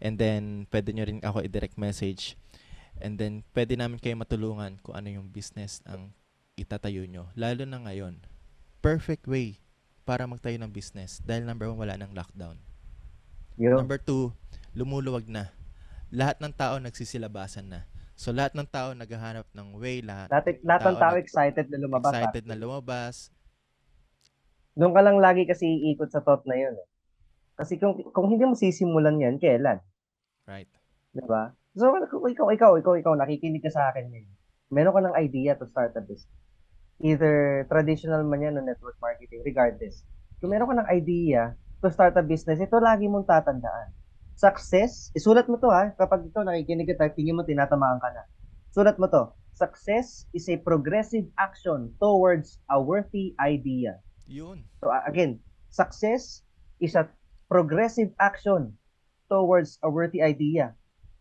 [0.00, 2.36] And then, pwede nyo rin ako i-direct message.
[3.00, 6.12] And then, pwede namin kayo matulungan kung ano yung business ang
[6.54, 7.32] itatayo nyo.
[7.32, 8.20] Lalo na ngayon.
[8.84, 9.60] Perfect way
[10.04, 11.20] para magtayo ng business.
[11.24, 12.60] Dahil number one, wala ng lockdown.
[13.60, 13.76] Yun.
[13.80, 14.32] Number two,
[14.76, 15.52] lumuluwag na.
[16.12, 17.80] Lahat ng tao nagsisilabasan na.
[18.20, 21.66] So, lahat ng tao naghahanap ng way, lahat Lahat, lahat ng tao tao nag- excited
[21.72, 22.12] na lumabas.
[22.12, 22.48] excited ah.
[22.52, 23.14] na lumabas.
[24.76, 26.76] Doon ka lang lagi kasi iikot sa thought na yun.
[26.76, 26.88] Eh.
[27.56, 29.80] Kasi kung, kung hindi mo sisimulan yan, kailan?
[30.44, 30.68] Right.
[31.12, 31.52] Di ba?
[31.78, 34.34] So, ikaw, ikaw, ikaw, ikaw, nakikinig ka sa akin ngayon.
[34.74, 36.42] Meron ka ng idea to start a business.
[37.00, 40.02] Either traditional man yan o network marketing, regardless.
[40.42, 43.94] Kung meron ka ng idea to start a business, ito lagi mong tatandaan.
[44.34, 48.26] Success, isulat mo to ha, kapag ito nakikinig ka, tingin mo tinatamaan ka na.
[48.74, 49.30] Sulat mo to.
[49.54, 53.98] Success is a progressive action towards a worthy idea.
[54.30, 54.62] Yun.
[54.80, 56.42] So again, success
[56.78, 57.10] is a
[57.50, 58.78] progressive action
[59.28, 60.78] towards a worthy idea.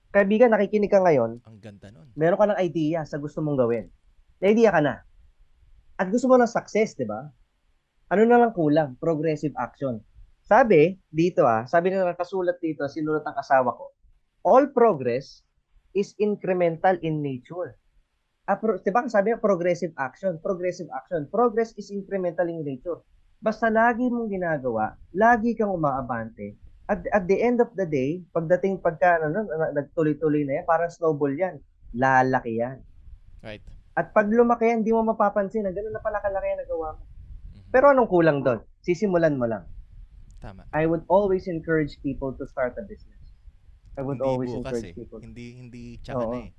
[0.10, 2.10] Kaibigan, nakikinig ka ngayon, Ang ganda nun.
[2.18, 3.86] meron ka ng idea sa gusto mong gawin.
[4.42, 5.06] May idea ka na.
[6.02, 7.30] At gusto mo ng success, di ba?
[8.10, 8.98] Ano na lang kulang?
[8.98, 10.02] Progressive action.
[10.42, 13.94] Sabi, dito ah, sabi na nakasulat dito, sinulat ng asawa ko,
[14.50, 15.46] all progress
[15.94, 17.78] is incremental in nature.
[18.50, 21.30] Ah, pro, di ba sabi progressive action, progressive action.
[21.30, 22.98] Progress is incremental in nature.
[23.38, 26.58] Basta lagi mong ginagawa, lagi kang umaabante,
[26.90, 30.90] at, at the end of the day, pagdating pagka ano, na- nagtuloy-tuloy na yan, parang
[30.90, 31.62] snowball yan.
[31.94, 32.82] Lalaki yan.
[33.46, 33.62] Right.
[33.94, 37.04] At pag lumaki yan, hindi mo mapapansin na gano'n na pala kalaki ang nagawa mo.
[37.06, 37.70] Mhm.
[37.70, 38.66] Pero anong kulang doon?
[38.82, 39.70] Sisimulan mo lang.
[40.42, 40.66] Tama.
[40.74, 43.22] I would always encourage people to start a business.
[43.94, 44.96] I would hindi always bukas encourage eh.
[44.98, 45.20] people.
[45.22, 46.32] Hindi, hindi tsaka Oo.
[46.34, 46.50] na eh.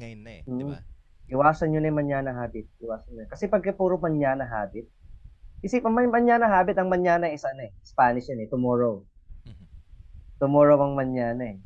[0.00, 0.42] Ngayon na eh.
[0.42, 0.58] Mhm.
[0.58, 0.78] Di ba?
[1.28, 2.66] Iwasan nyo na yung manyana habit.
[2.82, 3.24] Iwasan nyo.
[3.30, 4.88] Kasi pagka puro manyana habit,
[5.60, 9.04] isip mo, may manyana habit, ang manyana is ano eh, Spanish yan eh, tomorrow.
[10.38, 11.58] Tomorrow ang manyana eh.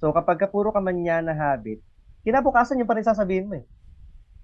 [0.00, 1.80] So kapag ka puro ka manyana habit,
[2.24, 3.64] kinabukasan yung pa rin sasabihin mo eh.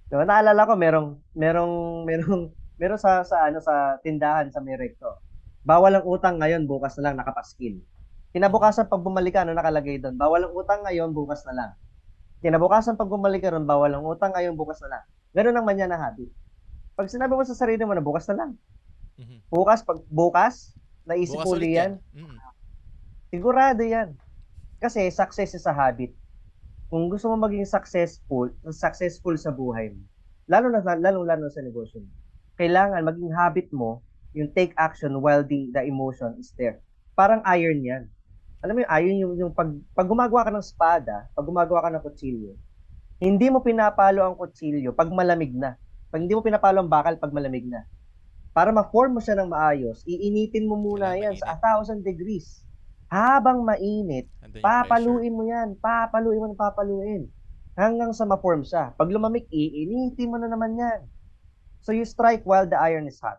[0.09, 0.29] Diba?
[0.29, 1.75] Naalala ko, merong, merong,
[2.09, 2.43] merong,
[2.77, 5.21] meron sa, sa, ano, sa tindahan sa Merecto.
[5.65, 7.81] Bawal ang utang ngayon, bukas na lang, nakapaskil.
[8.37, 10.21] Kinabukasan pag bumalik ka, ano nakalagay doon?
[10.21, 11.71] Bawal ang utang ngayon, bukas na lang.
[12.45, 15.05] Kinabukasan pag bumalik ka ron, bawal ang utang ngayon, bukas na lang.
[15.33, 16.29] Ganun ang manyana habit.
[16.93, 18.51] Pag sinabi mo sa sarili mo na bukas na lang,
[19.17, 19.49] Mhm.
[19.49, 20.77] bukas, pag bukas,
[21.09, 22.37] naisip Bukas ulit uli yan, Mhm.
[23.35, 24.15] Sigurado yan.
[24.79, 26.15] Kasi success is a habit.
[26.87, 30.07] Kung gusto mo maging successful, successful sa buhay mo,
[30.47, 32.15] lalo na lalo lalo sa negosyo mo,
[32.55, 34.07] kailangan maging habit mo
[34.39, 36.79] yung take action while the the emotion is there.
[37.19, 38.07] Parang iron yan.
[38.63, 41.91] Alam mo yung iron yung, yung pag, pag gumagawa ka ng espada, pag gumagawa ka
[41.91, 42.55] ng kutsilyo,
[43.19, 45.75] hindi mo pinapalo ang kutsilyo pag malamig na.
[46.15, 47.83] Pag hindi mo pinapalo ang bakal pag malamig na.
[48.55, 52.64] Para ma-form mo siya ng maayos, iinitin mo muna yan sa 1,000 degrees.
[53.15, 54.27] Habang mainit,
[54.59, 57.31] papaluin mo yan, papaluin mo papaluin.
[57.79, 58.91] Hanggang sa ma-form siya.
[58.99, 61.07] Pag lumamig, iinitin mo na naman yan.
[61.79, 63.39] So you strike while the iron is hot.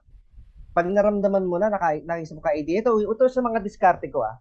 [0.72, 4.40] Pag naramdaman mo na, naka, nakisip ka idea, ito, ito sa mga diskarte ko ah.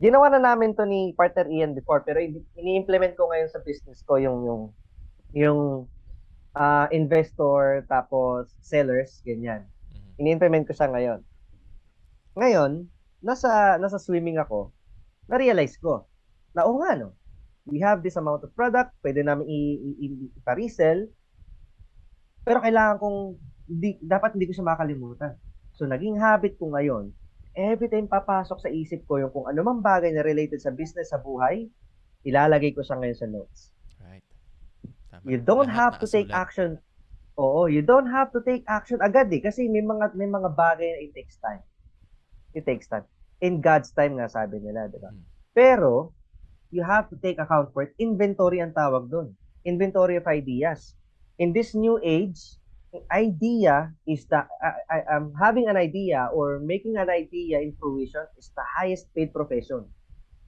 [0.00, 4.00] Ginawa na namin to ni partner Ian before, pero ini- ini-implement ko ngayon sa business
[4.06, 4.62] ko yung yung
[5.36, 5.60] yung
[6.56, 9.68] ah, investor tapos sellers ganyan.
[9.92, 10.24] Mhm.
[10.24, 11.20] Ini-implement ko siya ngayon.
[12.38, 12.86] Ngayon,
[13.18, 14.70] nasa nasa swimming ako,
[15.26, 16.06] na-realize ko
[16.54, 17.14] na oo nga no.
[17.68, 21.04] We have this amount of product, pwede namin i- i- i- ipa-resell.
[22.40, 23.18] Pero kailangan kong
[23.68, 25.36] di, dapat hindi ko siya makalimutan.
[25.76, 27.12] So naging habit ko ngayon,
[27.52, 31.12] every time papasok sa isip ko yung kung ano mang bagay na related sa business
[31.12, 31.68] sa buhay,
[32.24, 33.76] ilalagay ko siya ngayon sa notes.
[34.00, 34.24] Right.
[35.12, 35.28] Tama.
[35.28, 36.48] You don't Lahat have to take nakasulat.
[36.48, 36.70] action.
[37.36, 40.88] Oo, you don't have to take action agad eh kasi may mga may mga bagay
[40.88, 41.60] na it takes time.
[42.52, 43.04] It takes time.
[43.38, 45.10] In God's time nga sabi nila, di ba?
[45.12, 45.22] Mm.
[45.54, 46.12] Pero
[46.74, 47.92] you have to take account for it.
[47.96, 49.32] Inventory ang tawag doon.
[49.64, 50.96] Inventory of ideas.
[51.38, 52.58] In this new age,
[53.12, 58.24] idea is the I, I, um, having an idea or making an idea in fruition
[58.40, 59.86] is the highest paid profession.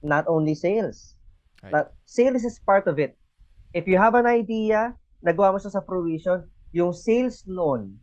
[0.01, 1.15] not only sales.
[1.63, 1.71] Right.
[1.71, 3.15] Na- sales is part of it.
[3.73, 6.43] If you have an idea, nagawa mo siya sa fruition,
[6.73, 7.95] yung sales noon,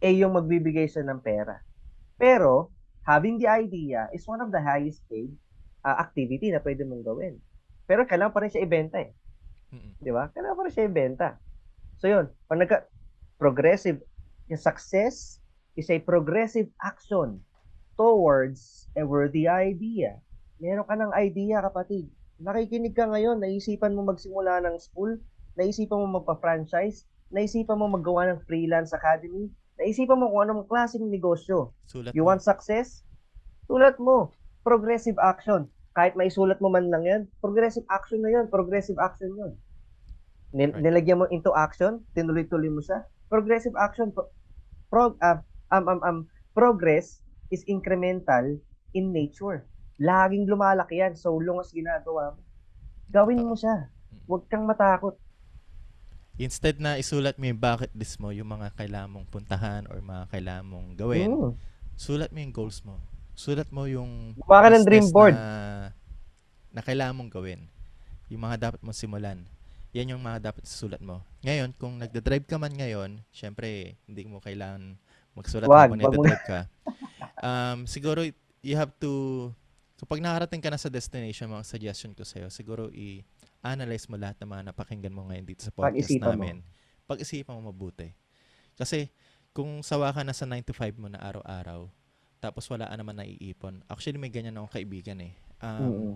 [0.00, 1.60] eh yung magbibigay siya ng pera.
[2.16, 2.72] Pero,
[3.06, 5.30] having the idea is one of the highest paid
[5.86, 7.38] uh, activity na pwede mong gawin.
[7.86, 9.14] Pero kailangan pa rin siya ibenta eh.
[9.70, 9.94] Mm-mm.
[10.02, 10.26] Di ba?
[10.34, 11.28] Kailangan pa rin siya ibenta.
[12.02, 12.78] So yun, pag nagka,
[13.38, 14.02] progressive,
[14.50, 15.38] yung success
[15.78, 17.38] is a progressive action
[17.94, 20.18] towards a worthy idea.
[20.58, 22.10] Meron ka ng idea, kapatid.
[22.42, 25.16] Nakikinig ka ngayon, naisipan mo magsimula ng school,
[25.56, 31.72] naisipan mo magpa-franchise, naisipan mo maggawa ng freelance academy, naisipan mo kung anong klaseng negosyo.
[31.84, 32.28] Sulat You mo.
[32.28, 33.04] want success?
[33.64, 34.32] Sulat mo.
[34.60, 35.68] Progressive action.
[35.92, 38.46] Kahit may sulat mo man lang yan, progressive action na yun.
[38.48, 39.52] Progressive action yun.
[40.52, 40.82] Nil- Right.
[40.82, 43.04] Nilagyan mo into action, tinuloy-tuloy mo siya.
[43.26, 44.12] Progressive action.
[44.12, 44.30] Pro-
[44.88, 46.18] prog- ah, um, um, um,
[46.52, 47.20] progress
[47.50, 48.56] is incremental
[48.92, 49.66] in nature.
[49.96, 52.40] Laging lumalaki yan so long as ginagawa mo.
[53.08, 53.88] Gawin mo siya.
[54.26, 55.16] Huwag kang matakot.
[56.36, 60.24] Instead na isulat mo yung bucket list mo, yung mga kailangan mong puntahan or mga
[60.28, 61.52] kailangan mong gawin, Mm.
[61.96, 63.00] sulat mo yung goals mo.
[63.32, 65.32] Sulat mo yung Gumawa ka ng dream board.
[65.32, 65.92] Na,
[66.72, 67.60] na kailangan mong gawin.
[68.28, 69.40] Yung mga dapat mong simulan.
[69.96, 71.24] Yan yung mga dapat sulat mo.
[71.40, 75.00] Ngayon, kung nagda-drive ka man ngayon, syempre, hindi mo kailangan
[75.32, 76.60] magsulat Wag, mo nagda-drive ka.
[77.40, 78.20] Um, siguro,
[78.60, 79.48] you have to,
[79.96, 82.92] kapag nakarating ka na sa destination, mga suggestion ko sa'yo, siguro
[83.64, 86.44] i-analyze mo lahat ng mga napakinggan mo ngayon dito sa podcast Pag-isipan mo.
[86.44, 86.56] namin.
[87.06, 88.10] Pag-isipan mo mabuti.
[88.76, 89.08] Kasi,
[89.56, 91.88] kung sawa ka na sa 9 to 5 mo na araw-araw,
[92.38, 93.80] tapos wala ka naman naiipon.
[93.88, 95.32] Actually, may ganyan akong kaibigan eh.
[95.64, 96.14] Um, Mm-mm.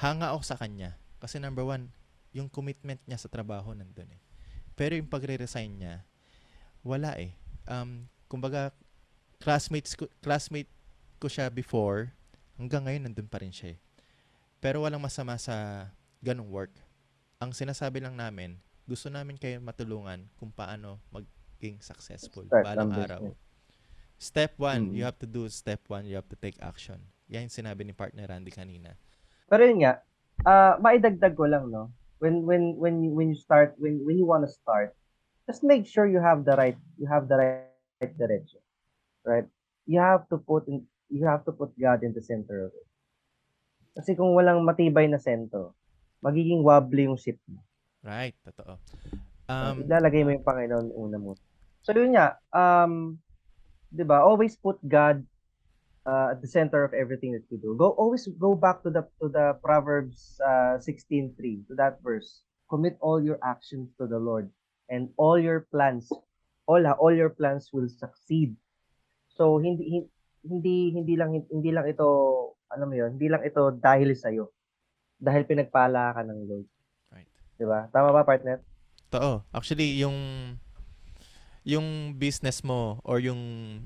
[0.00, 0.96] hanga ako sa kanya.
[1.20, 1.92] Kasi number one,
[2.32, 4.20] yung commitment niya sa trabaho nandun eh.
[4.78, 6.06] Pero yung pagre-resign niya,
[6.86, 7.36] wala eh.
[7.68, 8.72] Um, kumbaga,
[9.42, 10.70] classmates ko, classmate
[11.18, 12.14] ko siya before,
[12.56, 13.78] hanggang ngayon nandun pa rin siya eh.
[14.58, 15.86] Pero walang masama sa
[16.18, 16.74] ganong work.
[17.38, 18.58] Ang sinasabi lang namin,
[18.88, 23.22] gusto namin kayo matulungan kung paano maging successful Start balang ng araw.
[24.18, 24.94] Step one, Mm.
[24.98, 26.98] you have to do step one, you have to take action.
[27.30, 28.98] Yan yung sinabi ni partner Randy kanina.
[29.46, 30.02] Pero yun nga,
[30.42, 31.94] ah maidagdag ko lang, no?
[32.18, 34.90] When when when you- when you start when when you want to start,
[35.46, 37.70] just make sure you have the right you have the right,
[38.02, 38.58] right direction.
[39.22, 39.46] Right?
[39.86, 42.88] You have to put in you have to put God in the center of it.
[43.94, 45.78] Kasi kung walang matibay na sentro,
[46.24, 47.62] magiging wobbly yung ship mo.
[48.02, 48.78] Right, totoo.
[49.48, 51.32] Um, Ilalagay mo yung Panginoon una mo.
[51.82, 53.16] So yun nga, um,
[53.88, 54.20] 'di ba?
[54.20, 55.24] Always put God
[56.04, 57.72] uh, at the center of everything that you do.
[57.76, 62.44] Go always go back to the to the Proverbs uh, 16:3 to that verse.
[62.68, 64.52] Commit all your actions to the Lord
[64.92, 66.12] and all your plans
[66.68, 68.52] all ha, all your plans will succeed.
[69.32, 70.12] So hindi hin-
[70.44, 72.06] hindi hindi lang hindi lang ito
[72.68, 74.52] ano mo yun, hindi lang ito dahil sa iyo.
[75.18, 76.68] Dahil pinagpala ka ng Lord,
[77.10, 77.28] right.
[77.58, 77.90] 'di ba?
[77.90, 78.62] Tama ba, partner?
[79.10, 79.42] Totoo.
[79.50, 80.14] Actually, yung
[81.68, 83.38] yung business mo or yung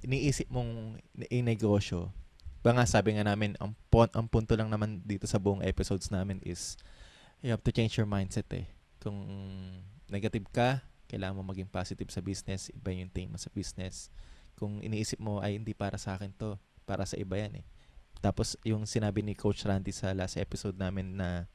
[0.07, 1.03] iniisip mong
[1.33, 2.15] i-negosyo,
[2.63, 6.07] ba nga sabi nga namin, ang, pon, ang punto lang naman dito sa buong episodes
[6.15, 6.79] namin is
[7.43, 8.71] you have to change your mindset eh.
[9.03, 9.19] Kung
[10.07, 10.79] negative ka,
[11.11, 14.15] kailangan mo maging positive sa business, iba yung mo sa business.
[14.55, 16.55] Kung iniisip mo, ay hindi para sa akin to,
[16.87, 17.67] para sa iba yan eh.
[18.23, 21.51] Tapos yung sinabi ni Coach Randy sa last episode namin na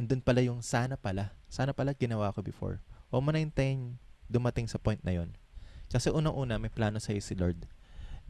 [0.00, 1.36] andun pala yung sana pala.
[1.52, 2.80] Sana pala ginawa ko before.
[3.12, 4.00] Na hintayin
[4.32, 5.36] dumating sa point na yon.
[5.92, 7.68] Kasi unang-una, may plano sa'yo si Lord.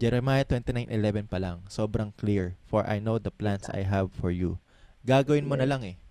[0.03, 2.59] Jeremiah 29.11 pa lang, sobrang clear.
[2.67, 4.59] For I know the plans I have for you.
[5.07, 6.03] Gagawin mo na lang eh.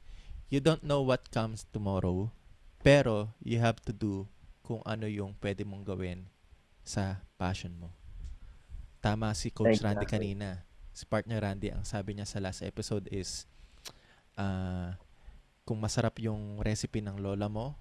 [0.48, 2.32] You don't know what comes tomorrow,
[2.80, 4.32] pero you have to do
[4.64, 6.32] kung ano yung pwede mong gawin
[6.88, 7.92] sa passion mo.
[9.02, 10.62] Tama si Coach Randy kanina.
[10.94, 13.50] Si partner Randy, ang sabi niya sa last episode is,
[14.38, 14.94] ah,
[15.66, 17.74] kung masarap yung recipe ng lola mo,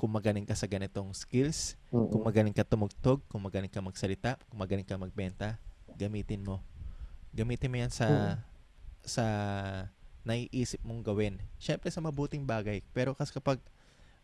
[0.00, 1.76] kung magaling ka sa ganitong skills,
[2.10, 5.60] kung magaling ka tumugtog, kung magaling ka magsalita, kung magaling ka magbenta,
[5.94, 6.64] gamitin mo.
[7.30, 8.38] Gamitin mo yan sa Mm.
[9.02, 9.24] sa
[10.22, 11.42] naiisip mong gawin.
[11.58, 12.80] Siyempre sa mabuting bagay.
[12.94, 13.58] Pero kasi kapag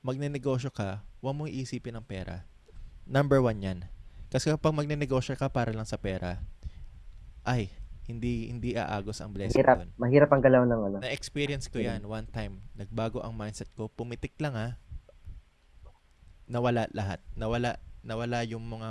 [0.00, 2.46] magnenegosyo ka, huwag mong iisipin ng pera.
[3.02, 3.78] Number one yan.
[4.28, 6.40] Kasi kapag magnenegosyo ka para lang sa pera,
[7.48, 7.72] ay,
[8.08, 9.90] hindi hindi aagos ang blessing Mahirap, doon.
[10.00, 10.96] mahirap ang galaw ng ano.
[11.04, 12.64] Na-experience ko yan one time.
[12.72, 13.92] Nagbago ang mindset ko.
[13.92, 14.68] Pumitik lang ha.
[16.48, 17.20] Nawala lahat.
[17.36, 18.90] Nawala, nawala yung mga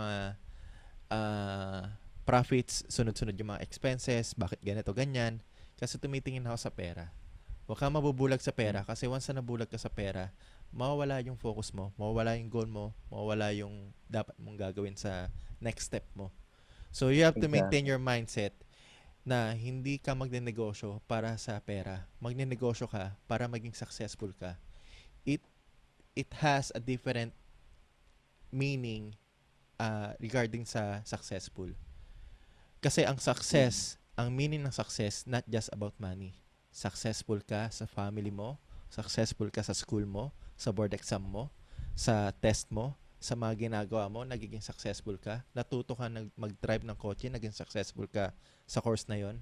[1.09, 1.97] ah,
[2.29, 5.41] profits, sunod-sunod yung mga expenses, bakit ganito, ganyan.
[5.81, 7.09] Kasi tumitingin ako sa pera.
[7.65, 10.31] Huwag ka mabubulag sa pera kasi once na nabulag ka sa pera,
[10.71, 15.89] mawawala yung focus mo, mawawala yung goal mo, mawawala yung dapat mong gagawin sa next
[15.89, 16.29] step mo.
[16.91, 18.55] So you have to maintain your mindset
[19.27, 22.07] na hindi ka magnenegosyo para sa pera.
[22.23, 24.55] Magnenegosyo ka para maging successful ka.
[25.27, 25.43] It
[26.15, 27.35] it has a different
[28.49, 29.13] meaning
[29.75, 31.69] uh, regarding sa successful.
[32.79, 36.33] Kasi ang success, ang meaning ng success, not just about money.
[36.71, 38.55] Successful ka sa family mo,
[38.87, 41.53] successful ka sa school mo, sa board exam mo,
[41.93, 45.41] sa test mo, sa mga ginagawa mo, nagiging successful ka.
[45.53, 48.33] Natuto ka nag- mag-drive ng kotse, naging successful ka
[48.65, 49.41] sa course na yon.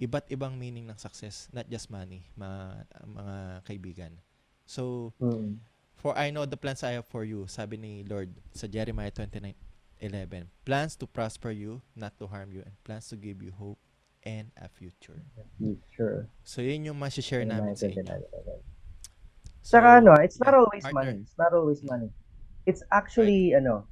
[0.00, 3.36] Iba't ibang meaning ng success, not just money, mga, mga
[3.68, 4.12] kaibigan.
[4.64, 5.60] So, Mm.
[6.00, 10.48] For I know the plans I have for you, sabi ni Lord sa Jeremiah 29:11.
[10.64, 13.76] Plans to prosper you, not to harm you, and plans to give you hope
[14.24, 15.20] and a future.
[15.92, 16.24] Sure.
[16.40, 18.16] So, yun yung share namin sa inyo.
[19.60, 21.00] Saka ano, it's not always partner.
[21.04, 21.16] money.
[21.22, 22.08] It's not always money.
[22.64, 23.84] It's actually ano,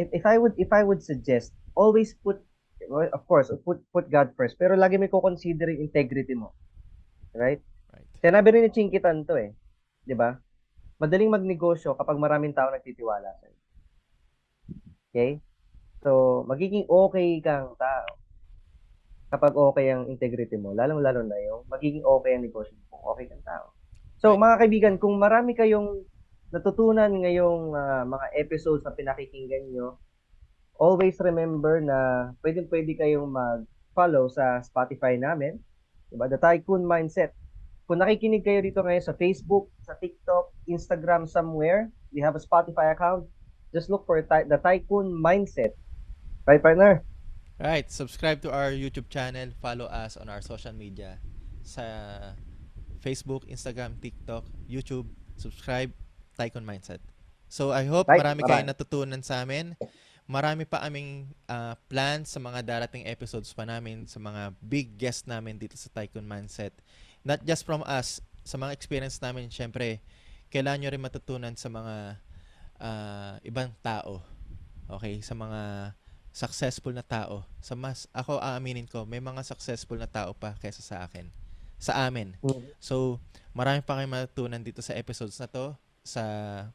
[0.00, 2.40] if, if I would if I would suggest always put
[2.88, 6.56] well, of course, put put God first, pero lagi may ko-consider yung integrity mo.
[7.36, 7.60] Right?
[7.92, 8.08] Right.
[8.24, 9.52] Sinabi rin ni Chinkitan to eh.
[10.08, 10.40] 'Di ba?
[11.00, 13.48] Madaling magnegosyo kapag maraming tao nagtitiwala sa
[15.10, 15.42] Okay?
[16.00, 18.20] So, magiging okay kang tao
[19.30, 23.30] kapag okay ang integrity mo, lalong-lalo na yung magiging okay ang negosyo mo kung okay
[23.30, 23.70] kang tao.
[24.20, 26.04] So, mga kaibigan, kung marami kayong
[26.52, 29.96] natutunan ngayong ah, mga episodes na pinakikinggan nyo,
[30.76, 35.56] always remember na pwedeng-pwede kayong mag-follow sa Spotify namin,
[36.12, 36.28] diba?
[36.28, 37.32] The Tycoon Mindset.
[37.88, 42.92] Kung nakikinig kayo dito ngayon sa Facebook, sa TikTok, Instagram, somewhere, we have a Spotify
[42.92, 43.24] account.
[43.72, 45.72] Just look for Ty- the Tycoon Mindset.
[46.44, 47.08] Right, partner?
[47.60, 47.88] Right.
[47.88, 49.52] Subscribe to our YouTube channel.
[49.60, 51.20] Follow us on our social media.
[51.60, 51.84] Sa
[53.00, 55.08] Facebook, Instagram, TikTok, YouTube.
[55.40, 55.90] Subscribe.
[56.40, 57.04] Tycoon Mindset.
[57.52, 59.76] So, I hope Right, marami kayong natutunan sa amin.
[60.24, 65.26] Marami pa aming ah, plans sa mga darating episodes pa namin, sa mga big guests
[65.26, 66.72] namin dito sa Tycoon Mindset.
[67.26, 70.00] Not just from us, sa mga experience namin, syempre,
[70.48, 71.94] kailangan nyo rin matutunan sa mga
[72.78, 74.22] ah, ibang tao.
[74.86, 75.18] Okay?
[75.20, 75.92] Sa mga
[76.30, 77.42] successful na tao.
[77.58, 81.39] Sa mas, ako aaminin ko, may mga successful na tao pa kaysa sa akin.
[81.80, 82.36] Sa amin.
[82.76, 83.16] So,
[83.56, 85.72] marami pa kayong matutunan dito sa episodes na to
[86.04, 86.22] sa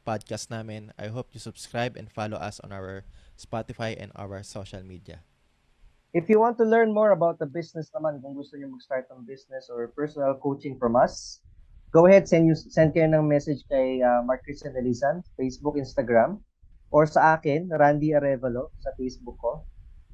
[0.02, 0.90] podcast namin.
[0.98, 3.06] I hope you subscribe and follow us on our
[3.38, 5.22] Spotify and our social media.
[6.16, 9.28] If you want to learn more about the business naman, kung gusto niyo mag-start ng
[9.28, 11.44] business or personal coaching from us,
[11.92, 16.40] go ahead, send, you, send kayo ng message kay uh, Mark Christian Elisan, Facebook, Instagram,
[16.90, 19.68] or sa akin, Randy Arevalo, sa Facebook ko.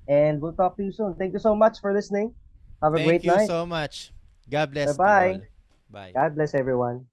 [0.10, 1.14] And we'll talk to you soon.
[1.16, 2.34] Thank you so much for listening.
[2.82, 3.46] Have a Thank great you night.
[3.46, 4.10] so much.
[4.52, 4.98] God bless.
[4.98, 5.42] Bye-bye.
[5.90, 6.12] Bye.
[6.14, 7.08] God bless everyone.